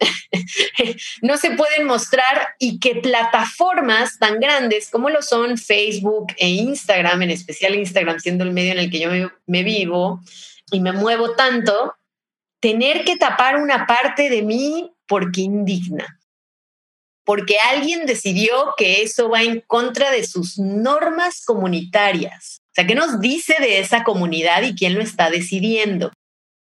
no 1.22 1.36
se 1.36 1.50
pueden 1.52 1.86
mostrar 1.86 2.54
y 2.58 2.78
que 2.78 2.96
plataformas 2.96 4.18
tan 4.18 4.40
grandes 4.40 4.90
como 4.90 5.10
lo 5.10 5.22
son 5.22 5.58
Facebook 5.58 6.28
e 6.36 6.48
Instagram, 6.48 7.22
en 7.22 7.30
especial 7.30 7.74
Instagram 7.74 8.20
siendo 8.20 8.44
el 8.44 8.52
medio 8.52 8.72
en 8.72 8.78
el 8.78 8.90
que 8.90 9.00
yo 9.00 9.10
me, 9.46 9.62
vivo 9.62 10.20
y 10.70 10.80
me 10.80 10.92
muevo 10.92 11.32
tanto, 11.34 11.94
tener 12.60 13.04
que 13.04 13.16
tapar 13.16 13.56
una 13.56 13.86
parte 13.86 14.30
de 14.30 14.42
mí 14.42 14.92
porque 15.06 15.42
indigna, 15.42 16.20
porque 17.26 17.58
alguien 17.58 18.06
decidió 18.06 18.72
que 18.78 19.02
eso 19.02 19.28
va 19.28 19.42
en 19.42 19.60
contra 19.66 20.10
de 20.10 20.26
sus 20.26 20.58
normas 20.58 21.44
comunitarias. 21.44 22.62
O 22.62 22.72
sea, 22.72 22.86
¿qué 22.86 22.94
nos 22.94 23.20
dice 23.20 23.56
de 23.60 23.80
esa 23.80 24.04
comunidad 24.04 24.62
y 24.62 24.74
quién 24.74 24.94
lo 24.94 25.02
está 25.02 25.28
decidiendo? 25.28 26.10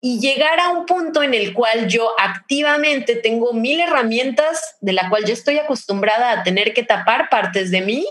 y 0.06 0.20
llegar 0.20 0.60
a 0.60 0.70
un 0.70 0.86
punto 0.86 1.24
en 1.24 1.34
el 1.34 1.52
cual 1.52 1.88
yo 1.88 2.12
activamente 2.20 3.16
tengo 3.16 3.54
mil 3.54 3.80
herramientas 3.80 4.76
de 4.80 4.94
la 4.94 5.10
cual 5.10 5.26
yo 5.26 5.34
estoy 5.34 5.58
acostumbrada 5.58 6.30
a 6.30 6.44
tener 6.44 6.76
que 6.76 6.84
tapar 6.84 7.28
partes 7.28 7.72
de 7.72 7.82
mí 7.82 8.06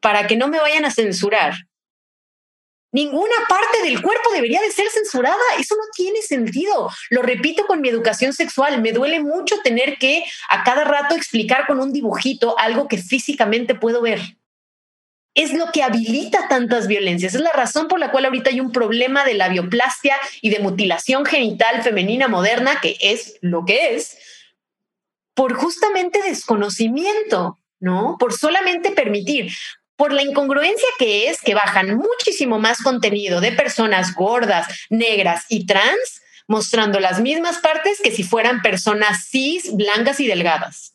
para 0.00 0.26
que 0.26 0.36
no 0.36 0.48
me 0.48 0.58
vayan 0.58 0.86
a 0.86 0.90
censurar. 0.90 1.52
Ninguna 2.92 3.34
parte 3.48 3.82
del 3.82 4.02
cuerpo 4.02 4.30
debería 4.32 4.60
de 4.60 4.70
ser 4.70 4.88
censurada. 4.90 5.36
Eso 5.58 5.74
no 5.76 5.84
tiene 5.94 6.20
sentido. 6.22 6.90
Lo 7.10 7.22
repito 7.22 7.66
con 7.66 7.80
mi 7.80 7.88
educación 7.88 8.32
sexual. 8.34 8.82
Me 8.82 8.92
duele 8.92 9.18
mucho 9.20 9.56
tener 9.62 9.96
que 9.96 10.24
a 10.48 10.62
cada 10.62 10.84
rato 10.84 11.14
explicar 11.14 11.66
con 11.66 11.80
un 11.80 11.92
dibujito 11.92 12.58
algo 12.58 12.88
que 12.88 12.98
físicamente 12.98 13.74
puedo 13.74 14.02
ver 14.02 14.20
es 15.34 15.54
lo 15.54 15.72
que 15.72 15.82
habilita 15.82 16.48
tantas 16.48 16.86
violencias. 16.86 17.34
Es 17.34 17.40
la 17.40 17.52
razón 17.52 17.88
por 17.88 17.98
la 17.98 18.10
cual 18.10 18.26
ahorita 18.26 18.50
hay 18.50 18.60
un 18.60 18.72
problema 18.72 19.24
de 19.24 19.34
la 19.34 19.48
bioplastia 19.48 20.16
y 20.40 20.50
de 20.50 20.58
mutilación 20.58 21.24
genital 21.24 21.82
femenina 21.82 22.28
moderna, 22.28 22.78
que 22.80 22.96
es 23.00 23.38
lo 23.40 23.64
que 23.64 23.94
es, 23.94 24.18
por 25.34 25.54
justamente 25.54 26.20
desconocimiento, 26.22 27.58
¿no? 27.80 28.16
Por 28.18 28.34
solamente 28.34 28.90
permitir, 28.90 29.50
por 29.96 30.12
la 30.12 30.22
incongruencia 30.22 30.88
que 30.98 31.28
es 31.28 31.40
que 31.40 31.54
bajan 31.54 31.96
muchísimo 31.96 32.58
más 32.58 32.82
contenido 32.82 33.40
de 33.40 33.52
personas 33.52 34.14
gordas, 34.14 34.66
negras 34.90 35.44
y 35.48 35.66
trans, 35.66 36.22
mostrando 36.48 37.00
las 37.00 37.20
mismas 37.20 37.58
partes 37.58 38.00
que 38.02 38.10
si 38.10 38.22
fueran 38.22 38.62
personas 38.62 39.28
cis, 39.28 39.74
blancas 39.74 40.20
y 40.20 40.26
delgadas 40.26 40.92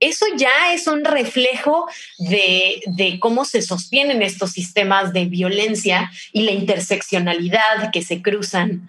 eso 0.00 0.26
ya 0.36 0.72
es 0.72 0.86
un 0.86 1.04
reflejo 1.04 1.88
de, 2.18 3.18
cómo 3.20 3.44
se 3.44 3.62
sostienen 3.62 4.22
estos 4.22 4.52
sistemas 4.52 5.12
de 5.12 5.26
violencia 5.26 6.10
y 6.32 6.42
la 6.42 6.52
interseccionalidad 6.52 7.90
que 7.92 8.02
se 8.02 8.20
cruzan 8.20 8.88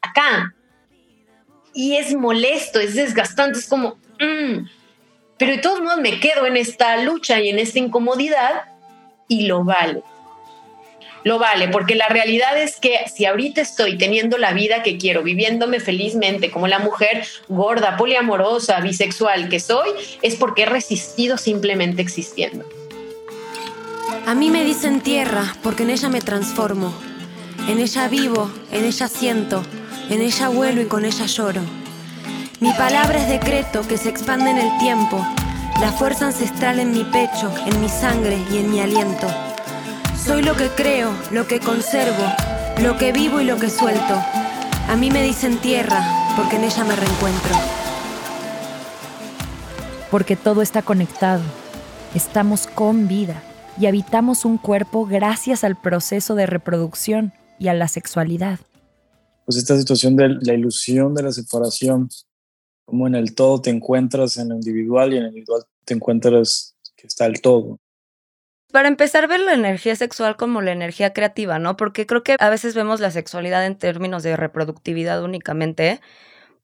acá. 0.00 0.54
Y 1.72 1.96
es 1.96 2.14
molesto, 2.14 2.80
es 2.80 2.94
desgastante, 2.94 3.58
es 3.58 3.68
como, 3.68 3.98
mm". 4.18 4.66
pero 5.38 5.52
de 5.52 5.58
todos 5.58 5.80
modos 5.80 6.00
me 6.00 6.18
quedo 6.20 6.46
en 6.46 6.56
esta 6.56 6.96
lucha 6.98 7.40
y 7.40 7.48
en 7.48 7.58
esta 7.58 7.78
incomodidad 7.78 8.64
y 9.30 9.46
lo 9.46 9.64
vale 9.64 10.02
lo 11.24 11.38
vale, 11.38 11.68
porque 11.68 11.94
la 11.94 12.08
realidad 12.08 12.60
es 12.60 12.76
que 12.76 13.00
si 13.14 13.26
ahorita 13.26 13.60
estoy 13.60 13.98
teniendo 13.98 14.38
la 14.38 14.52
vida 14.52 14.82
que 14.82 14.96
quiero, 14.96 15.22
viviéndome 15.22 15.80
felizmente 15.80 16.50
como 16.50 16.66
la 16.66 16.78
mujer 16.78 17.26
gorda, 17.48 17.96
poliamorosa, 17.96 18.80
bisexual 18.80 19.48
que 19.48 19.60
soy, 19.60 19.90
es 20.22 20.36
porque 20.36 20.62
he 20.62 20.66
resistido 20.66 21.36
simplemente 21.36 22.00
existiendo. 22.00 22.64
A 24.26 24.34
mí 24.34 24.50
me 24.50 24.64
dicen 24.64 25.00
tierra 25.00 25.56
porque 25.62 25.82
en 25.82 25.90
ella 25.90 26.08
me 26.08 26.20
transformo. 26.20 26.94
En 27.68 27.78
ella 27.78 28.08
vivo, 28.08 28.50
en 28.72 28.84
ella 28.84 29.08
siento, 29.08 29.62
en 30.08 30.22
ella 30.22 30.48
vuelo 30.48 30.80
y 30.80 30.86
con 30.86 31.04
ella 31.04 31.26
lloro. 31.26 31.60
Mi 32.60 32.72
palabra 32.72 33.18
es 33.18 33.28
decreto 33.28 33.86
que 33.86 33.98
se 33.98 34.08
expande 34.08 34.50
en 34.50 34.58
el 34.58 34.78
tiempo, 34.78 35.24
la 35.78 35.92
fuerza 35.92 36.26
ancestral 36.26 36.80
en 36.80 36.90
mi 36.92 37.04
pecho, 37.04 37.52
en 37.66 37.80
mi 37.80 37.88
sangre 37.88 38.38
y 38.50 38.58
en 38.58 38.70
mi 38.70 38.80
aliento. 38.80 39.26
Soy 40.16 40.42
lo 40.42 40.54
que 40.54 40.68
creo, 40.68 41.12
lo 41.30 41.46
que 41.46 41.60
conservo, 41.60 42.24
lo 42.82 42.96
que 42.96 43.12
vivo 43.12 43.40
y 43.40 43.44
lo 43.44 43.56
que 43.56 43.70
suelto. 43.70 44.14
A 44.88 44.96
mí 44.96 45.10
me 45.10 45.22
dicen 45.22 45.58
tierra 45.58 46.02
porque 46.36 46.56
en 46.56 46.64
ella 46.64 46.84
me 46.84 46.96
reencuentro. 46.96 47.54
Porque 50.10 50.36
todo 50.36 50.62
está 50.62 50.82
conectado. 50.82 51.42
Estamos 52.14 52.66
con 52.66 53.06
vida 53.06 53.42
y 53.78 53.86
habitamos 53.86 54.44
un 54.44 54.58
cuerpo 54.58 55.06
gracias 55.06 55.64
al 55.64 55.80
proceso 55.80 56.34
de 56.34 56.46
reproducción 56.46 57.32
y 57.58 57.68
a 57.68 57.74
la 57.74 57.88
sexualidad. 57.88 58.58
Pues 59.46 59.56
esta 59.56 59.76
situación 59.78 60.16
de 60.16 60.36
la 60.40 60.54
ilusión 60.54 61.14
de 61.14 61.22
la 61.22 61.32
separación, 61.32 62.08
como 62.90 63.06
en 63.06 63.14
el 63.14 63.34
todo 63.34 63.62
te 63.62 63.70
encuentras 63.70 64.36
en 64.36 64.50
lo 64.50 64.56
individual 64.56 65.12
y 65.12 65.16
en 65.16 65.22
el 65.22 65.28
individual 65.28 65.62
te 65.84 65.94
encuentras 65.94 66.76
que 66.96 67.06
está 67.06 67.26
el 67.26 67.40
todo 67.40 67.78
para 68.70 68.88
empezar, 68.88 69.28
ver 69.28 69.40
la 69.40 69.54
energía 69.54 69.96
sexual 69.96 70.36
como 70.36 70.60
la 70.62 70.72
energía 70.72 71.12
creativa, 71.12 71.58
¿no? 71.58 71.76
Porque 71.76 72.06
creo 72.06 72.22
que 72.22 72.36
a 72.38 72.50
veces 72.50 72.74
vemos 72.74 73.00
la 73.00 73.10
sexualidad 73.10 73.66
en 73.66 73.76
términos 73.76 74.22
de 74.22 74.36
reproductividad 74.36 75.22
únicamente, 75.22 76.00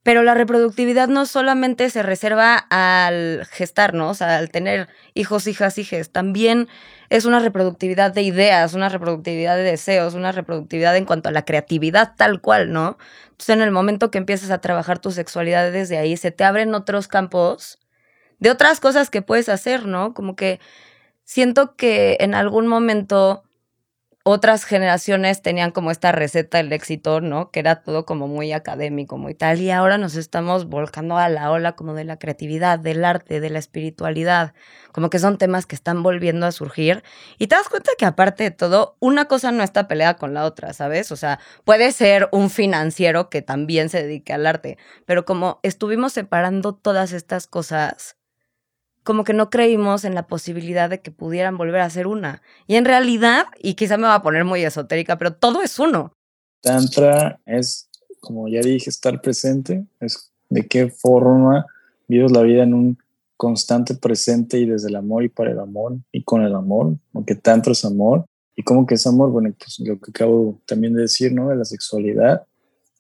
pero 0.06 0.22
la 0.22 0.34
reproductividad 0.34 1.08
no 1.08 1.26
solamente 1.26 1.90
se 1.90 2.00
reserva 2.00 2.56
al 2.70 3.44
gestarnos, 3.50 4.22
al 4.22 4.50
tener 4.50 4.86
hijos, 5.14 5.48
hijas, 5.48 5.78
hijes, 5.78 6.10
también 6.12 6.68
es 7.10 7.24
una 7.24 7.40
reproductividad 7.40 8.12
de 8.12 8.22
ideas, 8.22 8.74
una 8.74 8.88
reproductividad 8.88 9.56
de 9.56 9.64
deseos, 9.64 10.14
una 10.14 10.30
reproductividad 10.30 10.96
en 10.96 11.06
cuanto 11.06 11.28
a 11.28 11.32
la 11.32 11.44
creatividad 11.44 12.12
tal 12.16 12.40
cual, 12.40 12.72
¿no? 12.72 12.98
Entonces, 13.24 13.48
en 13.48 13.62
el 13.62 13.72
momento 13.72 14.12
que 14.12 14.18
empiezas 14.18 14.52
a 14.52 14.60
trabajar 14.60 15.00
tu 15.00 15.10
sexualidad 15.10 15.72
desde 15.72 15.98
ahí, 15.98 16.16
se 16.16 16.30
te 16.30 16.44
abren 16.44 16.72
otros 16.76 17.08
campos 17.08 17.80
de 18.38 18.52
otras 18.52 18.78
cosas 18.78 19.10
que 19.10 19.22
puedes 19.22 19.48
hacer, 19.48 19.86
¿no? 19.86 20.14
Como 20.14 20.36
que 20.36 20.60
siento 21.24 21.74
que 21.74 22.16
en 22.20 22.36
algún 22.36 22.68
momento 22.68 23.42
otras 24.28 24.64
generaciones 24.64 25.40
tenían 25.40 25.70
como 25.70 25.92
esta 25.92 26.10
receta 26.10 26.58
del 26.58 26.72
éxito, 26.72 27.20
¿no? 27.20 27.52
Que 27.52 27.60
era 27.60 27.82
todo 27.82 28.04
como 28.04 28.26
muy 28.26 28.50
académico, 28.52 29.16
muy 29.18 29.34
tal. 29.34 29.60
Y 29.60 29.70
ahora 29.70 29.98
nos 29.98 30.16
estamos 30.16 30.64
volcando 30.64 31.16
a 31.16 31.28
la 31.28 31.52
ola 31.52 31.76
como 31.76 31.94
de 31.94 32.02
la 32.02 32.18
creatividad, 32.18 32.80
del 32.80 33.04
arte, 33.04 33.38
de 33.38 33.50
la 33.50 33.60
espiritualidad. 33.60 34.52
Como 34.90 35.10
que 35.10 35.20
son 35.20 35.38
temas 35.38 35.66
que 35.66 35.76
están 35.76 36.02
volviendo 36.02 36.44
a 36.44 36.50
surgir. 36.50 37.04
Y 37.38 37.46
te 37.46 37.54
das 37.54 37.68
cuenta 37.68 37.92
que 37.96 38.04
aparte 38.04 38.42
de 38.42 38.50
todo, 38.50 38.96
una 38.98 39.26
cosa 39.26 39.52
no 39.52 39.62
está 39.62 39.86
peleada 39.86 40.16
con 40.16 40.34
la 40.34 40.44
otra, 40.44 40.72
¿sabes? 40.72 41.12
O 41.12 41.16
sea, 41.16 41.38
puede 41.62 41.92
ser 41.92 42.28
un 42.32 42.50
financiero 42.50 43.30
que 43.30 43.42
también 43.42 43.90
se 43.90 44.02
dedique 44.02 44.32
al 44.32 44.48
arte. 44.48 44.76
Pero 45.04 45.24
como 45.24 45.60
estuvimos 45.62 46.14
separando 46.14 46.74
todas 46.74 47.12
estas 47.12 47.46
cosas 47.46 48.16
como 49.06 49.24
que 49.24 49.32
no 49.32 49.48
creímos 49.48 50.04
en 50.04 50.14
la 50.14 50.26
posibilidad 50.26 50.90
de 50.90 51.00
que 51.00 51.10
pudieran 51.10 51.56
volver 51.56 51.80
a 51.80 51.88
ser 51.88 52.08
una. 52.08 52.42
Y 52.66 52.74
en 52.74 52.84
realidad, 52.84 53.46
y 53.58 53.74
quizá 53.74 53.96
me 53.96 54.02
va 54.02 54.16
a 54.16 54.22
poner 54.22 54.44
muy 54.44 54.62
esotérica, 54.62 55.16
pero 55.16 55.32
todo 55.32 55.62
es 55.62 55.78
uno. 55.78 56.12
Tantra 56.60 57.40
es, 57.46 57.88
como 58.20 58.48
ya 58.48 58.60
dije, 58.60 58.90
estar 58.90 59.22
presente, 59.22 59.86
es 60.00 60.32
de 60.50 60.66
qué 60.66 60.90
forma 60.90 61.64
vives 62.08 62.32
la 62.32 62.42
vida 62.42 62.64
en 62.64 62.74
un 62.74 62.98
constante 63.36 63.94
presente 63.94 64.58
y 64.58 64.66
desde 64.66 64.88
el 64.88 64.96
amor 64.96 65.22
y 65.22 65.28
para 65.28 65.52
el 65.52 65.60
amor 65.60 65.98
y 66.10 66.24
con 66.24 66.42
el 66.42 66.54
amor, 66.54 66.96
aunque 67.14 67.36
tanto 67.36 67.70
es 67.70 67.84
amor. 67.84 68.26
¿Y 68.56 68.62
cómo 68.64 68.86
que 68.86 68.94
es 68.94 69.06
amor? 69.06 69.30
Bueno, 69.30 69.54
pues 69.56 69.78
lo 69.86 70.00
que 70.00 70.10
acabo 70.10 70.60
también 70.66 70.94
de 70.94 71.02
decir, 71.02 71.32
¿no? 71.32 71.50
De 71.50 71.56
la 71.56 71.64
sexualidad. 71.64 72.44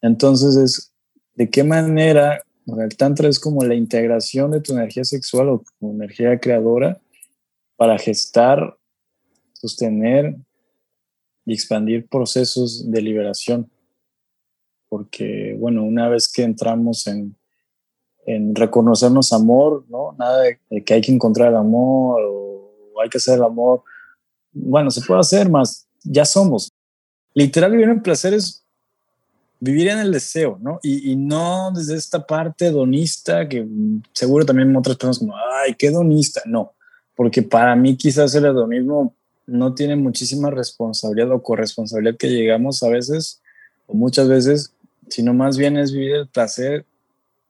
Entonces 0.02 0.56
es 0.56 0.92
de 1.34 1.50
qué 1.50 1.64
manera 1.64 2.42
el 2.66 2.96
tantra 2.96 3.28
es 3.28 3.38
como 3.38 3.62
la 3.64 3.74
integración 3.74 4.50
de 4.50 4.60
tu 4.60 4.72
energía 4.72 5.04
sexual 5.04 5.48
o 5.48 5.64
tu 5.78 5.90
energía 5.90 6.38
creadora 6.38 7.00
para 7.76 7.98
gestar, 7.98 8.76
sostener 9.52 10.36
y 11.44 11.54
expandir 11.54 12.08
procesos 12.08 12.90
de 12.90 13.02
liberación. 13.02 13.70
Porque, 14.88 15.56
bueno, 15.58 15.84
una 15.84 16.08
vez 16.08 16.30
que 16.30 16.42
entramos 16.42 17.06
en, 17.06 17.36
en 18.26 18.54
reconocernos 18.54 19.32
amor, 19.32 19.84
¿no? 19.88 20.14
Nada 20.18 20.42
de, 20.42 20.84
que 20.84 20.94
hay 20.94 21.00
que 21.00 21.12
encontrar 21.12 21.50
el 21.50 21.56
amor 21.56 22.20
o 22.24 23.00
hay 23.00 23.08
que 23.08 23.18
hacer 23.18 23.38
el 23.38 23.44
amor. 23.44 23.82
Bueno, 24.52 24.90
se 24.90 25.02
puede 25.02 25.20
hacer 25.20 25.48
más, 25.48 25.88
ya 26.02 26.24
somos. 26.24 26.72
Literal, 27.34 27.70
vivir 27.70 27.88
en 27.88 28.02
placer 28.02 28.34
es 28.34 28.65
vivir 29.60 29.88
en 29.88 29.98
el 29.98 30.12
deseo, 30.12 30.58
¿no? 30.60 30.78
Y, 30.82 31.16
no 31.16 31.70
desde 31.74 31.96
esta 31.96 32.26
parte 32.26 32.70
donista 32.70 33.48
que 33.48 33.66
seguro 34.12 34.44
también 34.44 34.76
otras 34.76 34.96
personas 34.96 35.18
como, 35.18 35.34
ay, 35.36 35.74
qué 35.74 35.90
donista. 35.90 36.42
No, 36.44 36.74
porque 37.14 37.42
para 37.42 37.74
mí 37.76 37.96
quizás 37.96 38.34
el 38.34 38.44
hedonismo 38.44 39.14
no 39.46 39.74
tiene 39.74 39.96
muchísima 39.96 40.50
responsabilidad 40.50 41.32
o 41.32 41.42
corresponsabilidad 41.42 42.16
que 42.16 42.28
llegamos 42.28 42.82
a 42.82 42.88
veces 42.88 43.40
o 43.86 43.94
muchas 43.94 44.28
veces, 44.28 44.72
sino 45.08 45.32
más 45.32 45.56
bien 45.56 45.76
es 45.76 45.92
vivir 45.92 46.14
el 46.14 46.28
placer 46.28 46.84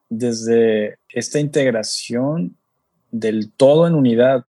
desde 0.09 0.99
esta 1.09 1.39
integración 1.39 2.55
del 3.11 3.51
todo 3.51 3.87
en 3.87 3.95
unidad. 3.95 4.45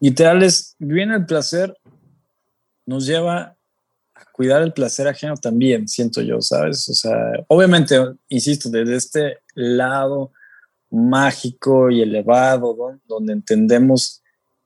Literal 0.00 0.42
es 0.42 0.76
vivir 0.78 1.02
en 1.04 1.12
el 1.12 1.26
placer 1.26 1.76
nos 2.88 3.04
lleva 3.04 3.57
cuidar 4.32 4.62
el 4.62 4.72
placer 4.72 5.08
ajeno 5.08 5.34
también, 5.36 5.88
siento 5.88 6.20
yo, 6.22 6.40
¿sabes? 6.40 6.88
O 6.88 6.94
sea, 6.94 7.16
obviamente, 7.48 7.96
insisto, 8.28 8.70
desde 8.70 8.96
este 8.96 9.38
lado 9.54 10.32
mágico 10.90 11.90
y 11.90 12.02
elevado, 12.02 12.76
donde 13.06 13.32
entendemos 13.32 14.22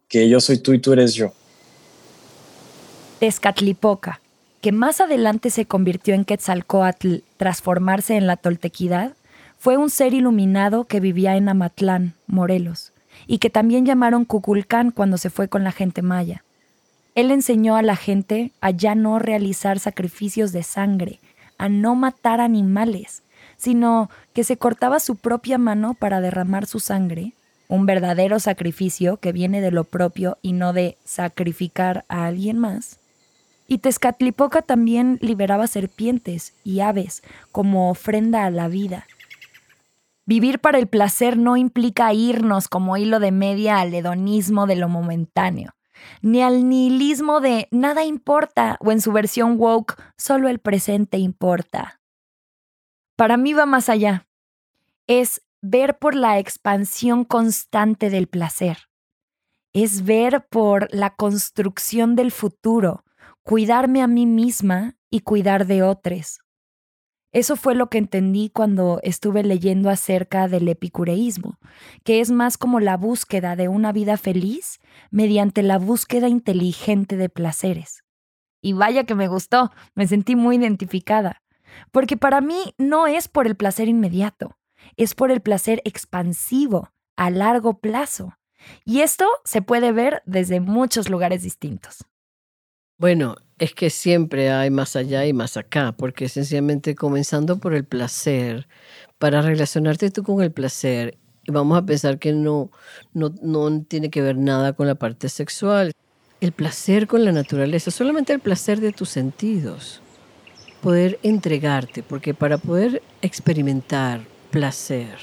que 0.09 0.29
yo 0.29 0.41
soy 0.41 0.59
tú 0.59 0.73
y 0.73 0.79
tú 0.79 0.93
eres 0.93 1.15
yo. 1.15 1.33
Tezcatlipoca, 3.19 4.21
que 4.61 4.73
más 4.73 5.01
adelante 5.01 5.51
se 5.51 5.67
convirtió 5.67 6.15
en 6.15 6.25
Quetzalcoatl 6.25 7.17
tras 7.37 7.63
formarse 7.63 8.17
en 8.17 8.27
la 8.27 8.37
toltequidad, 8.37 9.15
fue 9.59 9.77
un 9.77 9.91
ser 9.91 10.13
iluminado 10.13 10.85
que 10.85 11.01
vivía 11.01 11.37
en 11.37 11.49
Amatlán, 11.49 12.15
Morelos, 12.27 12.93
y 13.27 13.39
que 13.39 13.49
también 13.49 13.87
llamaron 13.87 14.25
Cuculcán 14.25 14.91
cuando 14.91 15.19
se 15.19 15.31
fue 15.31 15.49
con 15.49 15.65
la 15.65 15.73
gente 15.73 16.03
maya. 16.03 16.45
Él 17.15 17.31
enseñó 17.31 17.77
a 17.77 17.83
la 17.83 17.97
gente 17.97 18.53
a 18.61 18.71
ya 18.71 18.95
no 18.95 19.19
realizar 19.19 19.79
sacrificios 19.79 20.53
de 20.53 20.63
sangre, 20.63 21.21
a 21.59 21.69
no 21.69 21.95
matar 21.95 22.41
animales, 22.41 23.23
sino 23.57 24.09
que 24.33 24.45
se 24.45 24.57
cortaba 24.57 24.99
su 24.99 25.17
propia 25.17 25.59
mano 25.59 25.95
para 25.95 26.23
derramar 26.23 26.67
su 26.67 26.81
sangre, 26.81 27.35
un 27.69 27.85
verdadero 27.85 28.41
sacrificio 28.41 29.19
que 29.19 29.33
viene 29.33 29.61
de 29.61 29.71
lo 29.71 29.85
propio 29.85 30.39
y 30.41 30.55
no 30.55 30.73
de 30.73 30.97
sacrificar 31.05 32.05
a 32.09 32.27
alguien 32.27 32.59
más. 32.59 32.99
Y 33.69 33.79
Tezcatlipoca 33.79 34.63
también 34.63 35.19
liberaba 35.21 35.67
serpientes 35.67 36.55
y 36.65 36.81
aves 36.81 37.23
como 37.53 37.91
ofrenda 37.91 38.47
a 38.47 38.51
la 38.51 38.69
vida. 38.69 39.07
Vivir 40.25 40.61
para 40.61 40.79
el 40.79 40.87
placer 40.87 41.37
no 41.37 41.57
implica 41.57 42.13
irnos 42.15 42.69
como 42.69 42.97
hilo 42.97 43.21
de 43.21 43.33
media 43.33 43.81
al 43.81 43.93
hedonismo 43.93 44.67
de 44.67 44.77
lo 44.77 44.89
momentáneo 44.89 45.75
ni 46.21 46.43
al 46.43 46.69
nihilismo 46.69 47.41
de 47.41 47.69
nada 47.71 48.05
importa 48.05 48.77
o 48.81 48.93
en 48.93 49.01
su 49.01 49.13
versión 49.13 49.57
woke, 49.59 49.97
solo 50.17 50.49
el 50.49 50.59
presente 50.59 51.19
importa. 51.19 52.01
Para 53.17 53.37
mí 53.37 53.53
va 53.53 53.67
más 53.67 53.89
allá. 53.89 54.27
Es 55.07 55.43
ver 55.61 55.99
por 55.99 56.15
la 56.15 56.39
expansión 56.39 57.25
constante 57.25 58.11
del 58.11 58.27
placer. 58.27 58.89
Es 59.73 60.05
ver 60.05 60.47
por 60.49 60.89
la 60.93 61.15
construcción 61.15 62.17
del 62.17 62.33
futuro, 62.33 63.05
cuidarme 63.43 64.03
a 64.03 64.07
mí 64.07 64.27
misma 64.27 64.97
y 65.09 65.21
cuidar 65.21 65.67
de 65.67 65.83
otros. 65.83 66.41
Eso 67.33 67.57
fue 67.57 67.75
lo 67.75 67.89
que 67.89 67.97
entendí 67.97 68.51
cuando 68.51 69.01
estuve 69.03 69.43
leyendo 69.43 69.89
acerca 69.89 70.49
del 70.49 70.69
epicureísmo, 70.69 71.59
que 72.05 72.21
es 72.21 72.31
más 72.31 72.59
como 72.59 72.79
la 72.79 72.99
búsqueda 72.99 73.57
de 73.57 73.69
una 73.69 73.91
vida 73.91 74.19
feliz 74.19 74.81
mediante 75.11 75.63
la 75.63 75.79
búsqueda 75.79 76.29
inteligente 76.29 77.17
de 77.17 77.31
placeres. 77.31 78.05
Y 78.61 78.75
vaya 78.75 79.05
que 79.05 79.15
me 79.15 79.29
gustó, 79.29 79.73
me 79.95 80.07
sentí 80.07 80.37
muy 80.37 80.57
identificada, 80.57 81.43
porque 81.91 82.19
para 82.19 82.43
mí 82.43 82.75
no 82.77 83.07
es 83.07 83.29
por 83.29 83.47
el 83.47 83.57
placer 83.57 83.89
inmediato, 83.89 84.59
es 84.97 85.15
por 85.15 85.31
el 85.31 85.41
placer 85.41 85.81
expansivo, 85.85 86.93
a 87.17 87.31
largo 87.31 87.79
plazo. 87.79 88.39
Y 88.85 89.01
esto 89.01 89.27
se 89.45 89.63
puede 89.63 89.93
ver 89.93 90.23
desde 90.27 90.61
muchos 90.61 91.09
lugares 91.09 91.43
distintos. 91.43 92.05
Bueno, 92.99 93.37
es 93.63 93.75
que 93.75 93.91
siempre 93.91 94.51
hay 94.51 94.71
más 94.71 94.97
allá 94.97 95.25
y 95.25 95.33
más 95.33 95.57
acá, 95.57 95.93
porque 95.97 96.29
sencillamente 96.29 96.97
comenzando 96.97 97.61
por 97.61 97.75
el 97.75 97.85
placer, 97.85 98.67
para 99.21 99.41
relacionarte 99.41 100.11
tú 100.11 100.25
con 100.25 100.43
el 100.43 100.51
placer, 100.51 101.17
vamos 101.47 101.79
a 101.79 101.87
pensar 101.87 102.19
que 102.19 102.33
no, 102.33 102.73
no, 103.15 103.33
no 103.41 103.83
tiene 103.83 104.11
que 104.11 104.21
ver 104.21 104.37
nada 104.37 104.73
con 104.73 104.89
la 104.89 104.97
parte 104.97 105.29
sexual. 105.29 105.93
El 106.41 106.51
placer 106.51 107.07
con 107.07 107.25
la 107.25 107.31
naturaleza, 107.31 107.93
solamente 107.93 108.33
el 108.33 108.41
placer 108.41 108.81
de 108.81 108.91
tus 108.91 109.11
sentidos. 109.11 110.03
Poder 110.81 111.21
entregarte, 111.23 112.03
porque 112.03 112.35
para 112.35 112.59
poder 112.59 113.01
experimentar 113.21 114.23
placer 114.51 115.17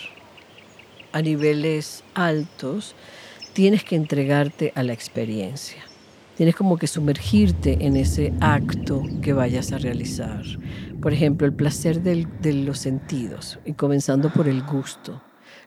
a 1.11 1.21
niveles 1.21 2.05
altos, 2.13 2.95
tienes 3.51 3.83
que 3.83 3.97
entregarte 3.97 4.71
a 4.75 4.83
la 4.83 4.93
experiencia. 4.93 5.88
Tienes 6.39 6.55
como 6.55 6.77
que 6.77 6.87
sumergirte 6.87 7.85
en 7.85 7.97
ese 7.97 8.33
acto 8.39 9.03
que 9.21 9.33
vayas 9.33 9.73
a 9.73 9.77
realizar. 9.77 10.41
Por 11.01 11.11
ejemplo, 11.11 11.45
el 11.45 11.51
placer 11.51 12.01
de 12.01 12.53
los 12.53 12.79
sentidos, 12.79 13.59
y 13.65 13.73
comenzando 13.73 14.31
por 14.31 14.47
el 14.47 14.63
gusto 14.63 15.21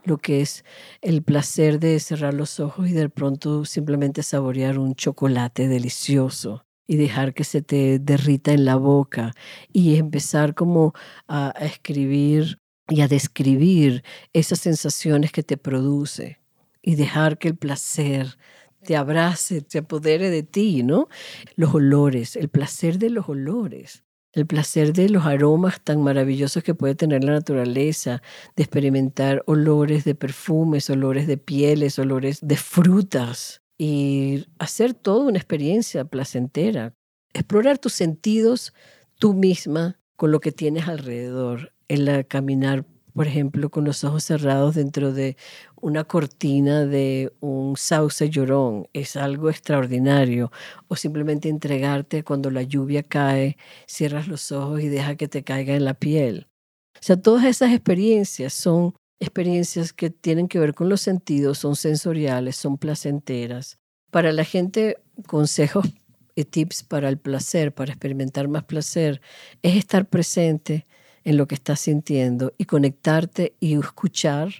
lo 0.04 0.16
que 0.16 0.40
es 0.40 0.64
el 1.02 1.22
placer 1.22 1.78
de 1.78 2.00
cerrar 2.00 2.32
los 2.32 2.58
ojos 2.58 2.88
y 2.88 2.92
de 2.94 3.10
pronto 3.10 3.66
simplemente 3.66 4.22
saborear 4.22 4.78
un 4.78 4.94
chocolate 4.94 5.68
delicioso 5.68 6.64
y 6.86 6.96
dejar 6.96 7.34
que 7.34 7.44
se 7.44 7.60
te 7.60 7.98
derrita 7.98 8.54
en 8.54 8.64
la 8.64 8.76
boca 8.76 9.32
y 9.74 9.96
empezar 9.96 10.54
como 10.54 10.94
a, 11.28 11.52
escribir 11.60 12.60
y 12.88 13.02
a 13.02 13.08
describir 13.08 14.04
esas 14.32 14.60
sensaciones 14.60 15.32
que 15.32 15.42
te 15.42 15.58
produce 15.58 16.38
y 16.80 16.94
dejar 16.94 17.36
que 17.36 17.48
el 17.48 17.56
placer 17.56 18.38
te 18.84 18.96
abrace, 18.96 19.62
te 19.62 19.78
apodere 19.78 20.30
de 20.30 20.42
ti, 20.42 20.82
¿no? 20.82 21.08
Los 21.56 21.74
olores, 21.74 22.36
el 22.36 22.48
placer 22.48 22.98
de 22.98 23.10
los 23.10 23.28
olores, 23.28 24.04
el 24.32 24.46
placer 24.46 24.92
de 24.92 25.08
los 25.08 25.26
aromas 25.26 25.80
tan 25.82 26.02
maravillosos 26.02 26.62
que 26.62 26.74
puede 26.74 26.94
tener 26.94 27.22
la 27.22 27.32
naturaleza, 27.32 28.22
de 28.56 28.62
experimentar 28.62 29.42
olores 29.46 30.04
de 30.04 30.14
perfumes, 30.14 30.88
olores 30.90 31.26
de 31.26 31.36
pieles, 31.36 31.98
olores 31.98 32.40
de 32.42 32.56
frutas 32.56 33.62
y 33.76 34.46
hacer 34.58 34.94
toda 34.94 35.26
una 35.26 35.38
experiencia 35.38 36.04
placentera. 36.04 36.94
Explorar 37.34 37.78
tus 37.78 37.92
sentidos 37.92 38.72
tú 39.18 39.34
misma 39.34 39.98
con 40.16 40.30
lo 40.30 40.40
que 40.40 40.52
tienes 40.52 40.88
alrededor, 40.88 41.72
el 41.88 42.26
caminar 42.26 42.86
por 43.14 43.26
ejemplo, 43.26 43.70
con 43.70 43.84
los 43.84 44.04
ojos 44.04 44.24
cerrados 44.24 44.74
dentro 44.74 45.12
de 45.12 45.36
una 45.80 46.04
cortina 46.04 46.86
de 46.86 47.32
un 47.40 47.76
sauce 47.76 48.30
llorón. 48.30 48.88
Es 48.92 49.16
algo 49.16 49.50
extraordinario. 49.50 50.50
O 50.88 50.96
simplemente 50.96 51.48
entregarte 51.48 52.24
cuando 52.24 52.50
la 52.50 52.62
lluvia 52.62 53.02
cae, 53.02 53.56
cierras 53.86 54.28
los 54.28 54.50
ojos 54.52 54.80
y 54.80 54.88
deja 54.88 55.16
que 55.16 55.28
te 55.28 55.42
caiga 55.42 55.74
en 55.74 55.84
la 55.84 55.94
piel. 55.94 56.48
O 56.94 57.04
sea, 57.04 57.16
todas 57.16 57.44
esas 57.44 57.72
experiencias 57.72 58.54
son 58.54 58.94
experiencias 59.20 59.92
que 59.92 60.10
tienen 60.10 60.48
que 60.48 60.58
ver 60.58 60.74
con 60.74 60.88
los 60.88 61.00
sentidos, 61.00 61.58
son 61.58 61.76
sensoriales, 61.76 62.56
son 62.56 62.78
placenteras. 62.78 63.78
Para 64.10 64.32
la 64.32 64.44
gente, 64.44 64.98
consejos 65.26 65.86
y 66.34 66.44
tips 66.44 66.82
para 66.82 67.08
el 67.08 67.18
placer, 67.18 67.74
para 67.74 67.92
experimentar 67.92 68.48
más 68.48 68.64
placer, 68.64 69.20
es 69.62 69.76
estar 69.76 70.06
presente 70.08 70.86
en 71.24 71.36
lo 71.36 71.46
que 71.46 71.54
estás 71.54 71.80
sintiendo 71.80 72.52
y 72.58 72.64
conectarte 72.64 73.54
y 73.60 73.78
escuchar, 73.78 74.50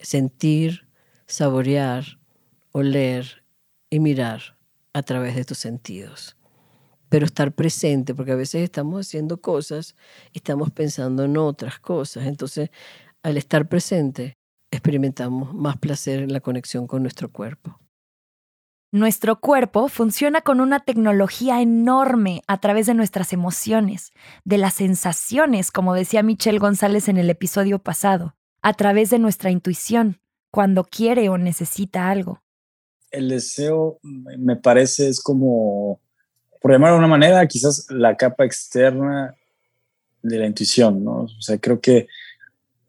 sentir, 0.00 0.86
saborear, 1.26 2.18
oler 2.72 3.44
y 3.90 4.00
mirar 4.00 4.56
a 4.92 5.02
través 5.02 5.34
de 5.34 5.44
tus 5.44 5.58
sentidos. 5.58 6.36
Pero 7.08 7.24
estar 7.24 7.52
presente, 7.52 8.14
porque 8.14 8.32
a 8.32 8.36
veces 8.36 8.62
estamos 8.62 9.06
haciendo 9.06 9.40
cosas 9.40 9.96
y 10.32 10.38
estamos 10.38 10.70
pensando 10.70 11.24
en 11.24 11.36
otras 11.36 11.78
cosas. 11.78 12.26
Entonces, 12.26 12.70
al 13.22 13.36
estar 13.36 13.68
presente, 13.68 14.34
experimentamos 14.70 15.54
más 15.54 15.78
placer 15.78 16.20
en 16.20 16.32
la 16.32 16.40
conexión 16.40 16.86
con 16.86 17.02
nuestro 17.02 17.32
cuerpo. 17.32 17.80
Nuestro 18.90 19.38
cuerpo 19.38 19.88
funciona 19.88 20.40
con 20.40 20.62
una 20.62 20.80
tecnología 20.80 21.60
enorme 21.60 22.42
a 22.46 22.58
través 22.58 22.86
de 22.86 22.94
nuestras 22.94 23.34
emociones, 23.34 24.12
de 24.44 24.56
las 24.56 24.74
sensaciones, 24.74 25.70
como 25.70 25.92
decía 25.92 26.22
Michelle 26.22 26.58
González 26.58 27.08
en 27.08 27.18
el 27.18 27.28
episodio 27.28 27.80
pasado, 27.80 28.34
a 28.62 28.72
través 28.72 29.10
de 29.10 29.18
nuestra 29.18 29.50
intuición, 29.50 30.22
cuando 30.50 30.84
quiere 30.84 31.28
o 31.28 31.36
necesita 31.36 32.08
algo. 32.08 32.42
El 33.10 33.28
deseo, 33.28 33.98
me 34.02 34.56
parece, 34.56 35.08
es 35.08 35.20
como, 35.20 36.00
por 36.62 36.72
llamarlo 36.72 36.94
de 36.94 37.00
una 37.00 37.08
manera, 37.08 37.46
quizás 37.46 37.90
la 37.90 38.16
capa 38.16 38.46
externa 38.46 39.34
de 40.22 40.38
la 40.38 40.46
intuición, 40.46 41.04
¿no? 41.04 41.24
O 41.24 41.40
sea, 41.42 41.58
creo 41.58 41.78
que 41.78 42.08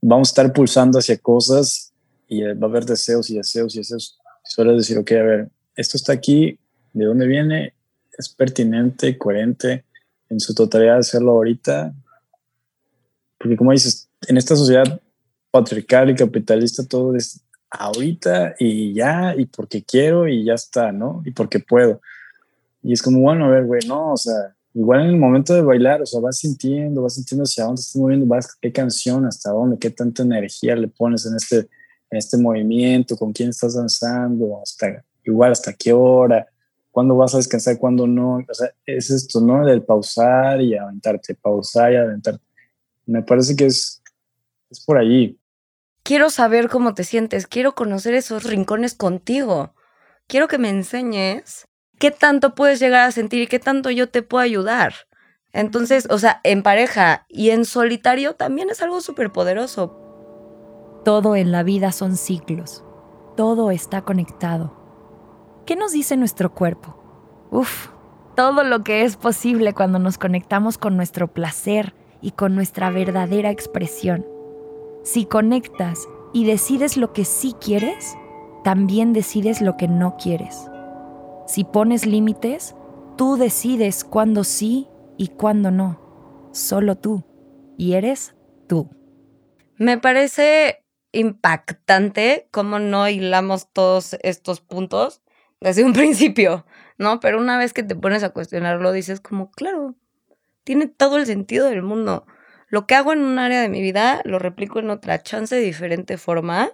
vamos 0.01 0.29
a 0.29 0.31
estar 0.31 0.53
pulsando 0.53 0.99
hacia 0.99 1.17
cosas 1.17 1.91
y 2.29 2.41
va 2.41 2.67
a 2.67 2.69
haber 2.69 2.85
deseos 2.85 3.29
y 3.29 3.35
deseos 3.35 3.75
y 3.75 3.79
deseos. 3.79 4.17
Suele 4.45 4.71
decir, 4.73 4.97
ok, 4.97 5.11
a 5.11 5.23
ver, 5.23 5.49
esto 5.79 5.95
está 5.95 6.11
aquí, 6.11 6.59
de 6.93 7.05
dónde 7.05 7.25
viene, 7.25 7.73
es 8.17 8.27
pertinente, 8.29 9.17
coherente 9.17 9.85
en 10.29 10.39
su 10.39 10.53
totalidad 10.53 10.97
hacerlo 10.97 11.31
ahorita. 11.31 11.93
Porque 13.37 13.55
como 13.55 13.71
dices, 13.71 14.09
en 14.27 14.37
esta 14.37 14.57
sociedad 14.57 15.01
patriarcal 15.51 16.09
y 16.09 16.15
capitalista 16.15 16.85
todo 16.85 17.15
es 17.15 17.41
ahorita 17.69 18.55
y 18.59 18.93
ya, 18.93 19.33
y 19.37 19.45
porque 19.45 19.83
quiero 19.83 20.27
y 20.27 20.43
ya 20.43 20.55
está, 20.55 20.91
¿no? 20.91 21.21
Y 21.25 21.31
porque 21.31 21.59
puedo. 21.59 22.01
Y 22.83 22.91
es 22.91 23.01
como, 23.01 23.21
bueno, 23.21 23.45
a 23.45 23.49
ver, 23.49 23.65
güey, 23.65 23.81
no, 23.87 24.13
o 24.13 24.17
sea, 24.17 24.53
igual 24.73 25.01
en 25.01 25.07
el 25.07 25.17
momento 25.17 25.53
de 25.53 25.61
bailar, 25.61 26.01
o 26.01 26.05
sea, 26.05 26.19
vas 26.19 26.39
sintiendo, 26.39 27.03
vas 27.03 27.15
sintiendo 27.15 27.43
hacia 27.43 27.63
dónde 27.63 27.79
estás 27.79 27.95
moviendo, 27.95 28.25
vas, 28.25 28.53
qué 28.61 28.73
canción, 28.73 29.25
hasta 29.25 29.51
dónde, 29.51 29.77
qué 29.77 29.91
tanta 29.91 30.23
energía 30.23 30.75
le 30.75 30.89
pones 30.89 31.25
en 31.25 31.35
este, 31.35 31.69
en 32.09 32.17
este 32.17 32.37
movimiento, 32.37 33.15
con 33.15 33.31
quién 33.31 33.49
estás 33.49 33.75
danzando, 33.75 34.61
hasta 34.61 35.05
igual 35.31 35.51
hasta 35.51 35.73
qué 35.73 35.93
hora, 35.93 36.47
cuándo 36.91 37.15
vas 37.15 37.33
a 37.33 37.37
descansar, 37.37 37.77
cuándo 37.77 38.07
no. 38.07 38.37
O 38.49 38.53
sea, 38.53 38.71
es 38.85 39.09
esto, 39.09 39.41
¿no? 39.41 39.65
Del 39.65 39.83
pausar 39.83 40.61
y 40.61 40.77
aventarte, 40.77 41.35
pausar 41.35 41.93
y 41.93 41.95
aventarte. 41.97 42.43
Me 43.05 43.23
parece 43.23 43.55
que 43.55 43.65
es, 43.65 44.01
es 44.69 44.83
por 44.85 44.97
allí. 44.97 45.39
Quiero 46.03 46.29
saber 46.29 46.69
cómo 46.69 46.93
te 46.93 47.03
sientes, 47.03 47.47
quiero 47.47 47.75
conocer 47.75 48.13
esos 48.13 48.43
rincones 48.43 48.95
contigo. 48.95 49.73
Quiero 50.27 50.47
que 50.47 50.57
me 50.57 50.69
enseñes 50.69 51.67
qué 51.99 52.11
tanto 52.11 52.55
puedes 52.55 52.79
llegar 52.79 53.07
a 53.07 53.11
sentir 53.11 53.41
y 53.41 53.47
qué 53.47 53.59
tanto 53.59 53.89
yo 53.91 54.09
te 54.09 54.21
puedo 54.21 54.43
ayudar. 54.43 54.93
Entonces, 55.51 56.07
o 56.09 56.19
sea, 56.19 56.41
en 56.43 56.63
pareja 56.63 57.25
y 57.27 57.49
en 57.49 57.65
solitario 57.65 58.35
también 58.35 58.69
es 58.69 58.81
algo 58.81 59.01
súper 59.01 59.31
poderoso. 59.31 59.95
Todo 61.03 61.35
en 61.35 61.51
la 61.51 61.63
vida 61.63 61.91
son 61.91 62.17
ciclos. 62.17 62.83
Todo 63.35 63.71
está 63.71 64.03
conectado. 64.03 64.78
¿Qué 65.69 65.75
nos 65.75 65.91
dice 65.91 66.17
nuestro 66.17 66.51
cuerpo? 66.55 66.97
Uf, 67.51 67.89
todo 68.35 68.63
lo 68.63 68.83
que 68.83 69.03
es 69.03 69.17
posible 69.17 69.75
cuando 69.75 69.99
nos 69.99 70.17
conectamos 70.17 70.79
con 70.79 70.97
nuestro 70.97 71.31
placer 71.31 71.93
y 72.23 72.31
con 72.31 72.55
nuestra 72.55 72.89
verdadera 72.89 73.51
expresión. 73.51 74.25
Si 75.03 75.27
conectas 75.27 76.07
y 76.33 76.45
decides 76.45 76.97
lo 76.97 77.13
que 77.13 77.23
sí 77.23 77.53
quieres, 77.61 78.15
también 78.63 79.13
decides 79.13 79.61
lo 79.61 79.77
que 79.77 79.87
no 79.87 80.17
quieres. 80.17 80.71
Si 81.45 81.65
pones 81.65 82.07
límites, 82.07 82.73
tú 83.15 83.35
decides 83.35 84.03
cuándo 84.03 84.43
sí 84.43 84.87
y 85.17 85.27
cuándo 85.27 85.69
no. 85.69 86.49
Solo 86.51 86.95
tú. 86.95 87.23
Y 87.77 87.93
eres 87.93 88.35
tú. 88.65 88.89
Me 89.77 89.99
parece 89.99 90.83
impactante 91.11 92.47
cómo 92.49 92.79
no 92.79 93.07
hilamos 93.07 93.71
todos 93.71 94.17
estos 94.23 94.61
puntos 94.61 95.21
desde 95.61 95.83
un 95.83 95.93
principio, 95.93 96.65
¿no? 96.97 97.19
Pero 97.19 97.39
una 97.39 97.57
vez 97.57 97.73
que 97.73 97.83
te 97.83 97.95
pones 97.95 98.23
a 98.23 98.29
cuestionarlo, 98.29 98.91
dices 98.91 99.21
como, 99.21 99.51
claro, 99.51 99.95
tiene 100.63 100.87
todo 100.87 101.17
el 101.17 101.25
sentido 101.25 101.67
del 101.67 101.81
mundo. 101.81 102.25
Lo 102.67 102.85
que 102.85 102.95
hago 102.95 103.13
en 103.13 103.21
un 103.21 103.39
área 103.39 103.61
de 103.61 103.69
mi 103.69 103.81
vida 103.81 104.21
lo 104.25 104.37
replico 104.37 104.79
en 104.79 104.91
otra 104.91 105.23
chance 105.23 105.55
de 105.55 105.61
diferente 105.61 106.17
forma, 106.17 106.71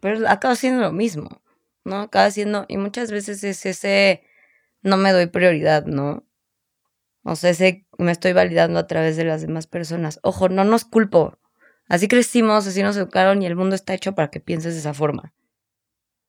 pero 0.00 0.28
acaba 0.28 0.56
siendo 0.56 0.80
lo 0.80 0.92
mismo, 0.92 1.42
¿no? 1.84 2.00
Acaba 2.00 2.30
siendo, 2.30 2.64
y 2.68 2.78
muchas 2.78 3.10
veces 3.10 3.44
es 3.44 3.66
ese, 3.66 4.24
no 4.82 4.96
me 4.96 5.12
doy 5.12 5.26
prioridad, 5.26 5.84
¿no? 5.84 6.26
O 7.24 7.36
sea, 7.36 7.50
ese 7.50 7.86
me 7.98 8.12
estoy 8.12 8.32
validando 8.32 8.78
a 8.78 8.86
través 8.86 9.16
de 9.16 9.24
las 9.24 9.42
demás 9.42 9.66
personas. 9.66 10.20
Ojo, 10.22 10.48
no 10.48 10.64
nos 10.64 10.84
culpo. 10.84 11.38
Así 11.88 12.08
crecimos, 12.08 12.66
así 12.66 12.82
nos 12.82 12.96
educaron 12.96 13.42
y 13.42 13.46
el 13.46 13.56
mundo 13.56 13.74
está 13.74 13.94
hecho 13.94 14.14
para 14.14 14.30
que 14.30 14.40
pienses 14.40 14.74
de 14.74 14.80
esa 14.80 14.94
forma. 14.94 15.34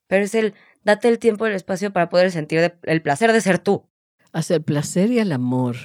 Pero 0.07 0.23
es 0.23 0.35
el 0.35 0.53
date 0.85 1.09
el 1.09 1.19
tiempo 1.19 1.45
y 1.45 1.49
el 1.49 1.55
espacio 1.55 1.91
para 1.91 2.09
poder 2.09 2.31
sentir 2.31 2.77
el 2.83 3.01
placer 3.01 3.33
de 3.33 3.41
ser 3.41 3.59
tú. 3.59 3.83
Hacia 4.31 4.55
el 4.55 4.63
placer 4.63 5.11
y 5.11 5.19
el 5.19 5.31
amor. 5.31 5.75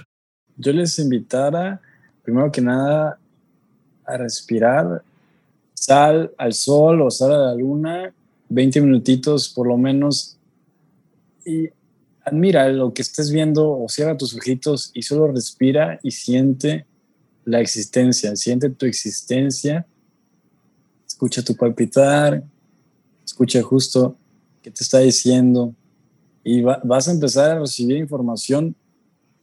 Yo 0.56 0.72
les 0.72 0.98
invitara, 0.98 1.80
primero 2.22 2.52
que 2.52 2.60
nada, 2.60 3.18
a 4.04 4.16
respirar, 4.16 5.02
sal 5.72 6.32
al 6.36 6.52
sol 6.52 7.00
o 7.00 7.10
sal 7.10 7.32
a 7.32 7.38
la 7.38 7.54
luna, 7.54 8.12
20 8.48 8.80
minutitos 8.82 9.48
por 9.48 9.66
lo 9.66 9.78
menos, 9.78 10.36
y 11.46 11.70
admira 12.24 12.68
lo 12.68 12.92
que 12.92 13.02
estés 13.02 13.30
viendo 13.30 13.70
o 13.70 13.88
cierra 13.88 14.16
tus 14.16 14.34
ojitos 14.34 14.90
y 14.92 15.02
solo 15.02 15.28
respira 15.28 15.98
y 16.02 16.10
siente 16.10 16.86
la 17.44 17.60
existencia, 17.60 18.36
siente 18.36 18.68
tu 18.68 18.84
existencia, 18.84 19.86
escucha 21.06 21.42
tu 21.42 21.56
palpitar, 21.56 22.42
escucha 23.24 23.62
justo 23.62 24.16
qué 24.62 24.70
te 24.70 24.82
está 24.82 24.98
diciendo 24.98 25.74
y 26.44 26.62
vas 26.62 27.08
a 27.08 27.12
empezar 27.12 27.50
a 27.50 27.60
recibir 27.60 27.96
información 27.96 28.74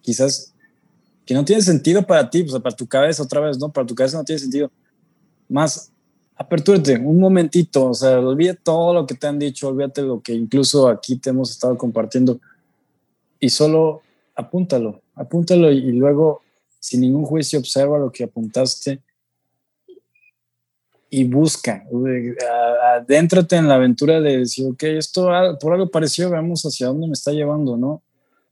quizás 0.01 0.53
que 1.25 1.33
no 1.33 1.43
tiene 1.43 1.61
sentido 1.61 2.05
para 2.05 2.29
ti, 2.29 2.43
pues 2.43 2.61
para 2.61 2.75
tu 2.75 2.87
cabeza 2.87 3.21
otra 3.21 3.41
vez, 3.41 3.57
¿no? 3.59 3.69
Para 3.69 3.85
tu 3.85 3.93
cabeza 3.93 4.17
no 4.17 4.23
tiene 4.23 4.39
sentido. 4.39 4.71
Más, 5.49 5.91
apertúrate 6.35 6.97
un 6.97 7.19
momentito, 7.19 7.89
o 7.89 7.93
sea, 7.93 8.19
olvida 8.19 8.53
todo 8.53 8.93
lo 8.93 9.05
que 9.05 9.15
te 9.15 9.27
han 9.27 9.37
dicho, 9.37 9.67
olvídate 9.67 10.01
lo 10.03 10.21
que 10.21 10.33
incluso 10.33 10.87
aquí 10.87 11.17
te 11.17 11.31
hemos 11.31 11.51
estado 11.51 11.77
compartiendo 11.77 12.39
y 13.39 13.49
solo 13.49 14.01
apúntalo, 14.35 15.01
apúntalo 15.15 15.71
y 15.71 15.91
luego 15.91 16.41
sin 16.79 17.01
ningún 17.01 17.25
juicio 17.25 17.59
observa 17.59 17.99
lo 17.99 18.11
que 18.11 18.23
apuntaste 18.23 19.01
y 21.09 21.23
busca, 21.23 21.85
adéntrate 22.95 23.55
en 23.55 23.67
la 23.67 23.75
aventura 23.75 24.19
de 24.19 24.39
decir, 24.39 24.67
ok, 24.69 24.83
esto 24.83 25.29
por 25.59 25.73
algo 25.73 25.89
parecido, 25.89 26.31
veamos 26.31 26.63
hacia 26.63 26.87
dónde 26.87 27.07
me 27.07 27.13
está 27.13 27.31
llevando, 27.31 27.77
¿no? 27.77 28.01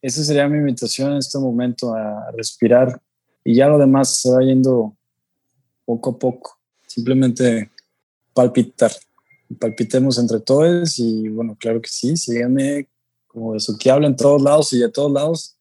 Esa 0.02 0.24
sería 0.24 0.48
mi 0.48 0.60
invitación 0.60 1.12
en 1.12 1.18
este 1.18 1.38
momento, 1.38 1.94
a 1.94 2.32
respirar 2.32 3.02
y 3.44 3.56
ya 3.56 3.68
lo 3.68 3.78
demás 3.78 4.22
se 4.22 4.32
va 4.32 4.42
yendo 4.42 4.96
poco 5.84 6.12
a 6.12 6.20
poco. 6.20 6.58
Simplemente 6.88 7.72
palpitar, 8.34 8.92
palpitemos 9.60 10.18
entre 10.18 10.40
todos 10.40 10.98
y 11.00 11.28
bueno, 11.30 11.58
claro 11.60 11.82
que 11.82 11.90
sí, 11.90 12.16
síganme 12.16 12.88
como 13.28 13.56
eso 13.56 13.76
que 13.78 13.92
habla 13.92 14.08
en 14.08 14.16
todos 14.16 14.42
lados 14.42 14.72
y 14.74 14.80
de 14.80 14.90
todos 14.90 15.12
lados. 15.12 15.58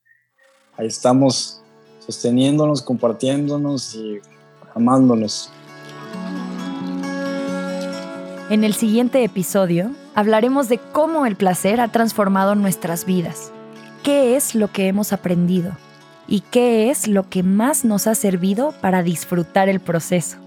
Ahí 0.76 0.86
estamos 0.86 1.60
sosteniéndonos, 2.06 2.82
compartiéndonos 2.82 3.94
y 3.94 4.18
amándonos. 4.74 5.50
En 8.50 8.62
el 8.62 8.74
siguiente 8.74 9.24
episodio 9.24 9.92
hablaremos 10.14 10.68
de 10.68 10.76
cómo 10.76 11.24
el 11.24 11.34
placer 11.34 11.80
ha 11.80 11.88
transformado 11.88 12.54
nuestras 12.54 13.06
vidas, 13.06 13.52
qué 14.02 14.36
es 14.36 14.54
lo 14.54 14.70
que 14.70 14.86
hemos 14.86 15.14
aprendido 15.14 15.72
y 16.28 16.40
qué 16.40 16.90
es 16.90 17.08
lo 17.08 17.30
que 17.30 17.42
más 17.42 17.86
nos 17.86 18.06
ha 18.06 18.14
servido 18.14 18.74
para 18.82 19.02
disfrutar 19.02 19.68
el 19.68 19.80
proceso. 19.80 20.38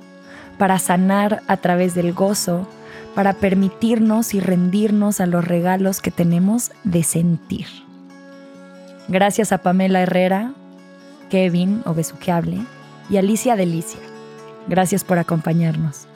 para 0.58 0.80
sanar 0.80 1.44
a 1.46 1.58
través 1.58 1.94
del 1.94 2.14
gozo, 2.14 2.68
para 3.14 3.34
permitirnos 3.34 4.34
y 4.34 4.40
rendirnos 4.40 5.22
a 5.22 5.28
los 5.28 5.46
regalos 5.46 6.02
que 6.02 6.10
tenemos 6.10 6.72
de 6.84 7.04
sentir. 7.04 7.68
Gracias 9.08 9.52
a 9.52 9.60
Pamela 9.60 10.02
Herrera, 10.02 10.54
Kevin 11.30 11.84
Obesuqueable 11.86 12.58
y 13.08 13.18
Alicia 13.18 13.56
Delicia. 13.56 14.00
Gracias 14.68 15.04
por 15.04 15.20
acompañarnos. 15.20 16.07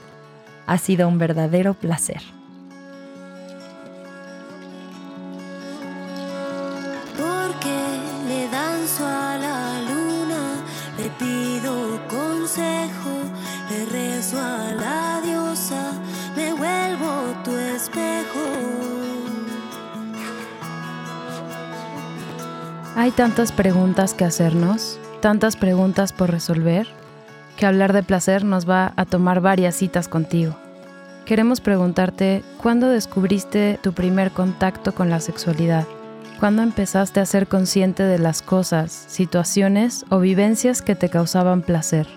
Ha 0.68 0.78
sido 0.78 1.08
un 1.08 1.18
verdadero 1.18 1.74
placer. 1.74 2.22
Porque 7.18 7.78
le 8.28 8.48
danzo 8.50 9.06
a 9.06 9.38
la 9.38 9.82
luna, 9.82 10.56
le 10.98 11.10
pido 11.20 12.00
consejo, 12.08 13.14
le 13.70 13.86
rezo 13.86 14.40
a 14.40 14.74
la 14.74 15.22
diosa, 15.24 15.94
me 16.36 16.54
vuelvo 16.54 17.34
tu 17.44 17.52
espejo. 17.52 18.82
Hay 22.96 23.12
tantas 23.12 23.52
preguntas 23.52 24.14
que 24.14 24.26
hacernos, 24.26 25.00
tantas 25.22 25.56
preguntas 25.56 26.14
por 26.14 26.30
resolver, 26.30 26.88
que 27.62 27.68
hablar 27.68 27.94
de 27.94 28.02
placer 28.02 28.44
nos 28.44 28.68
va 28.68 28.92
a 28.96 29.06
tomar 29.06 29.40
varias 29.40 29.76
citas 29.76 30.08
contigo. 30.08 30.58
Queremos 31.26 31.62
preguntarte, 31.62 32.44
¿cuándo 32.58 32.90
descubriste 32.90 33.78
tu 33.84 33.94
primer 33.94 34.32
contacto 34.32 34.96
con 34.96 35.12
la 35.12 35.20
sexualidad? 35.20 35.86
¿Cuándo 36.40 36.64
empezaste 36.64 37.20
a 37.20 37.26
ser 37.28 37.46
consciente 37.46 38.02
de 38.02 38.18
las 38.18 38.42
cosas, 38.42 38.92
situaciones 38.92 40.06
o 40.10 40.18
vivencias 40.18 40.82
que 40.82 40.96
te 40.96 41.10
causaban 41.10 41.62
placer? 41.62 42.08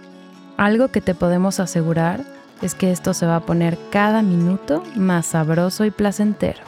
Algo 0.57 0.88
que 0.88 1.02
te 1.02 1.14
podemos 1.14 1.61
asegurar 1.61 2.24
es 2.62 2.74
que 2.74 2.90
esto 2.90 3.12
se 3.12 3.26
va 3.26 3.37
a 3.37 3.44
poner 3.44 3.76
cada 3.90 4.22
minuto 4.22 4.83
más 4.96 5.26
sabroso 5.26 5.85
y 5.85 5.90
placentero. 5.90 6.62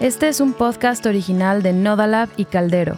Este 0.00 0.26
es 0.26 0.40
un 0.40 0.52
podcast 0.52 1.06
original 1.06 1.62
de 1.62 1.72
Nodalab 1.72 2.28
y 2.36 2.46
Caldero. 2.46 2.96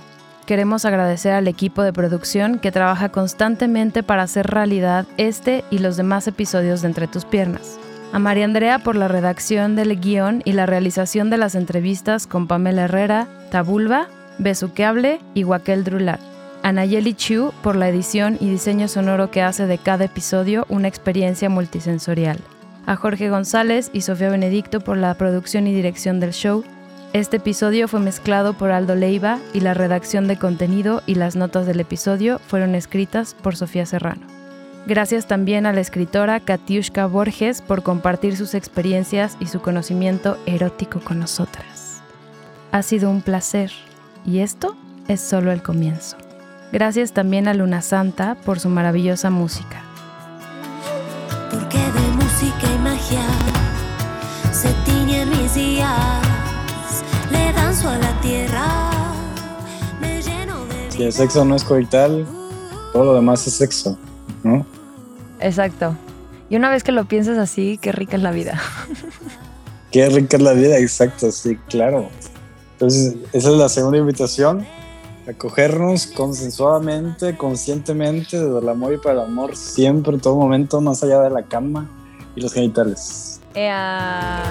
Queremos 0.48 0.87
agradecer 0.87 1.34
al 1.34 1.46
equipo 1.46 1.82
de 1.82 1.92
producción 1.92 2.58
que 2.58 2.72
trabaja 2.72 3.11
constantemente 3.11 4.02
para 4.02 4.22
hacer 4.22 4.46
realidad 4.46 5.04
este 5.18 5.62
y 5.70 5.80
los 5.80 5.98
demás 5.98 6.26
episodios 6.26 6.80
de 6.80 6.88
Entre 6.88 7.06
tus 7.06 7.26
piernas. 7.26 7.78
A 8.14 8.18
María 8.18 8.46
Andrea 8.46 8.78
por 8.78 8.96
la 8.96 9.08
redacción 9.08 9.76
del 9.76 10.00
guion 10.00 10.40
y 10.46 10.52
la 10.52 10.64
realización 10.64 11.28
de 11.28 11.37
las 11.37 11.54
entrevistas 11.54 12.26
con 12.26 12.46
Pamela 12.46 12.84
Herrera, 12.84 13.28
Tabulba, 13.50 14.08
Besuqueable 14.38 15.20
y 15.34 15.44
Wakel 15.44 15.84
Drular. 15.84 16.18
A 16.62 16.72
Nayeli 16.72 17.12
Chu 17.12 17.52
por 17.62 17.76
la 17.76 17.90
edición 17.90 18.38
y 18.40 18.48
diseño 18.48 18.88
sonoro 18.88 19.30
que 19.30 19.42
hace 19.42 19.66
de 19.66 19.76
cada 19.76 20.06
episodio 20.06 20.64
una 20.70 20.88
experiencia 20.88 21.50
multisensorial. 21.50 22.38
A 22.87 22.96
Jorge 22.96 23.28
González 23.28 23.90
y 23.92 24.00
Sofía 24.00 24.30
Benedicto 24.30 24.80
por 24.80 24.96
la 24.96 25.12
producción 25.12 25.66
y 25.66 25.74
dirección 25.74 26.20
del 26.20 26.32
show. 26.32 26.64
Este 27.14 27.38
episodio 27.38 27.88
fue 27.88 28.01
mezclado 28.01 28.53
por 28.53 28.71
Aldo 28.71 28.94
Leiva 28.94 29.38
y 29.55 29.61
la 29.61 29.73
redacción 29.73 30.29
de 30.29 30.37
contenido 30.37 31.03
y 31.07 31.14
las 31.14 31.37
notas 31.37 31.66
del 31.66 31.81
episodio 31.81 32.38
fueron 32.38 32.75
escritas 32.75 33.35
por 33.35 33.57
Sofía 33.57 33.87
Serrano. 33.87 34.27
Gracias 34.87 35.27
también 35.27 35.64
a 35.64 35.73
la 35.73 35.81
escritora 35.81 36.38
Katiushka 36.40 37.07
Borges 37.07 37.62
por 37.62 37.83
compartir 37.83 38.37
sus 38.37 38.55
experiencias 38.55 39.38
y 39.40 39.47
su 39.47 39.61
conocimiento 39.61 40.37
erótico 40.44 41.01
con 41.01 41.18
nosotras. 41.18 42.03
Ha 42.73 42.83
sido 42.83 43.11
un 43.11 43.23
placer 43.23 43.73
y 44.27 44.40
esto 44.40 44.77
es 45.09 45.23
solo 45.23 45.51
el 45.51 45.62
comienzo. 45.62 46.18
Gracias 46.73 47.12
también 47.12 47.49
a 47.49 47.55
Luna 47.55 47.81
Santa 47.81 48.35
por 48.35 48.61
su 48.61 48.68
maravillosa 48.68 49.31
música. 49.31 49.81
Porque 51.51 51.79
de 51.79 52.09
música 52.16 52.66
y 52.75 52.79
magia 52.79 53.25
se 54.53 54.68
tiñen 54.85 55.31
mis 55.31 55.55
días, 55.55 56.28
le 57.31 57.53
danzo 57.53 57.88
a 57.88 57.99
la 57.99 58.21
tierra, 58.21 58.91
me 60.01 60.21
lleno 60.23 60.64
de 60.67 60.91
Si 60.91 61.03
el 61.03 61.12
sexo 61.12 61.45
no 61.45 61.55
es 61.57 61.64
coital, 61.64 62.27
todo 62.93 63.05
lo 63.05 63.14
demás 63.14 63.47
es 63.47 63.55
sexo, 63.55 63.99
¿no? 64.43 64.67
Exacto. 65.41 65.97
Y 66.51 66.57
una 66.57 66.71
vez 66.71 66.83
que 66.83 66.93
lo 66.93 67.05
piensas 67.05 67.38
así, 67.38 67.79
qué 67.81 67.93
rica 67.93 68.17
es 68.17 68.23
la 68.23 68.31
vida. 68.31 68.61
Qué 69.91 70.07
rica 70.11 70.37
es 70.37 70.43
la 70.43 70.53
vida, 70.53 70.79
exacto, 70.79 71.33
sí, 71.33 71.57
claro. 71.69 72.11
Entonces, 72.73 73.17
esa 73.33 73.49
es 73.49 73.57
la 73.57 73.71
segunda 73.71 73.97
invitación, 73.97 74.67
acogernos 75.27 76.07
consensuadamente, 76.09 77.37
conscientemente, 77.38 78.38
desde 78.38 78.59
el 78.59 78.69
amor 78.69 78.93
y 78.93 78.99
para 78.99 79.14
el 79.14 79.21
amor, 79.21 79.57
siempre, 79.57 80.14
en 80.14 80.21
todo 80.21 80.37
momento, 80.37 80.81
más 80.83 81.03
allá 81.03 81.23
de 81.23 81.31
la 81.31 81.43
cama 81.43 81.88
y 82.37 82.41
los 82.43 82.53
genitales. 82.53 83.41
Ea. 83.55 84.43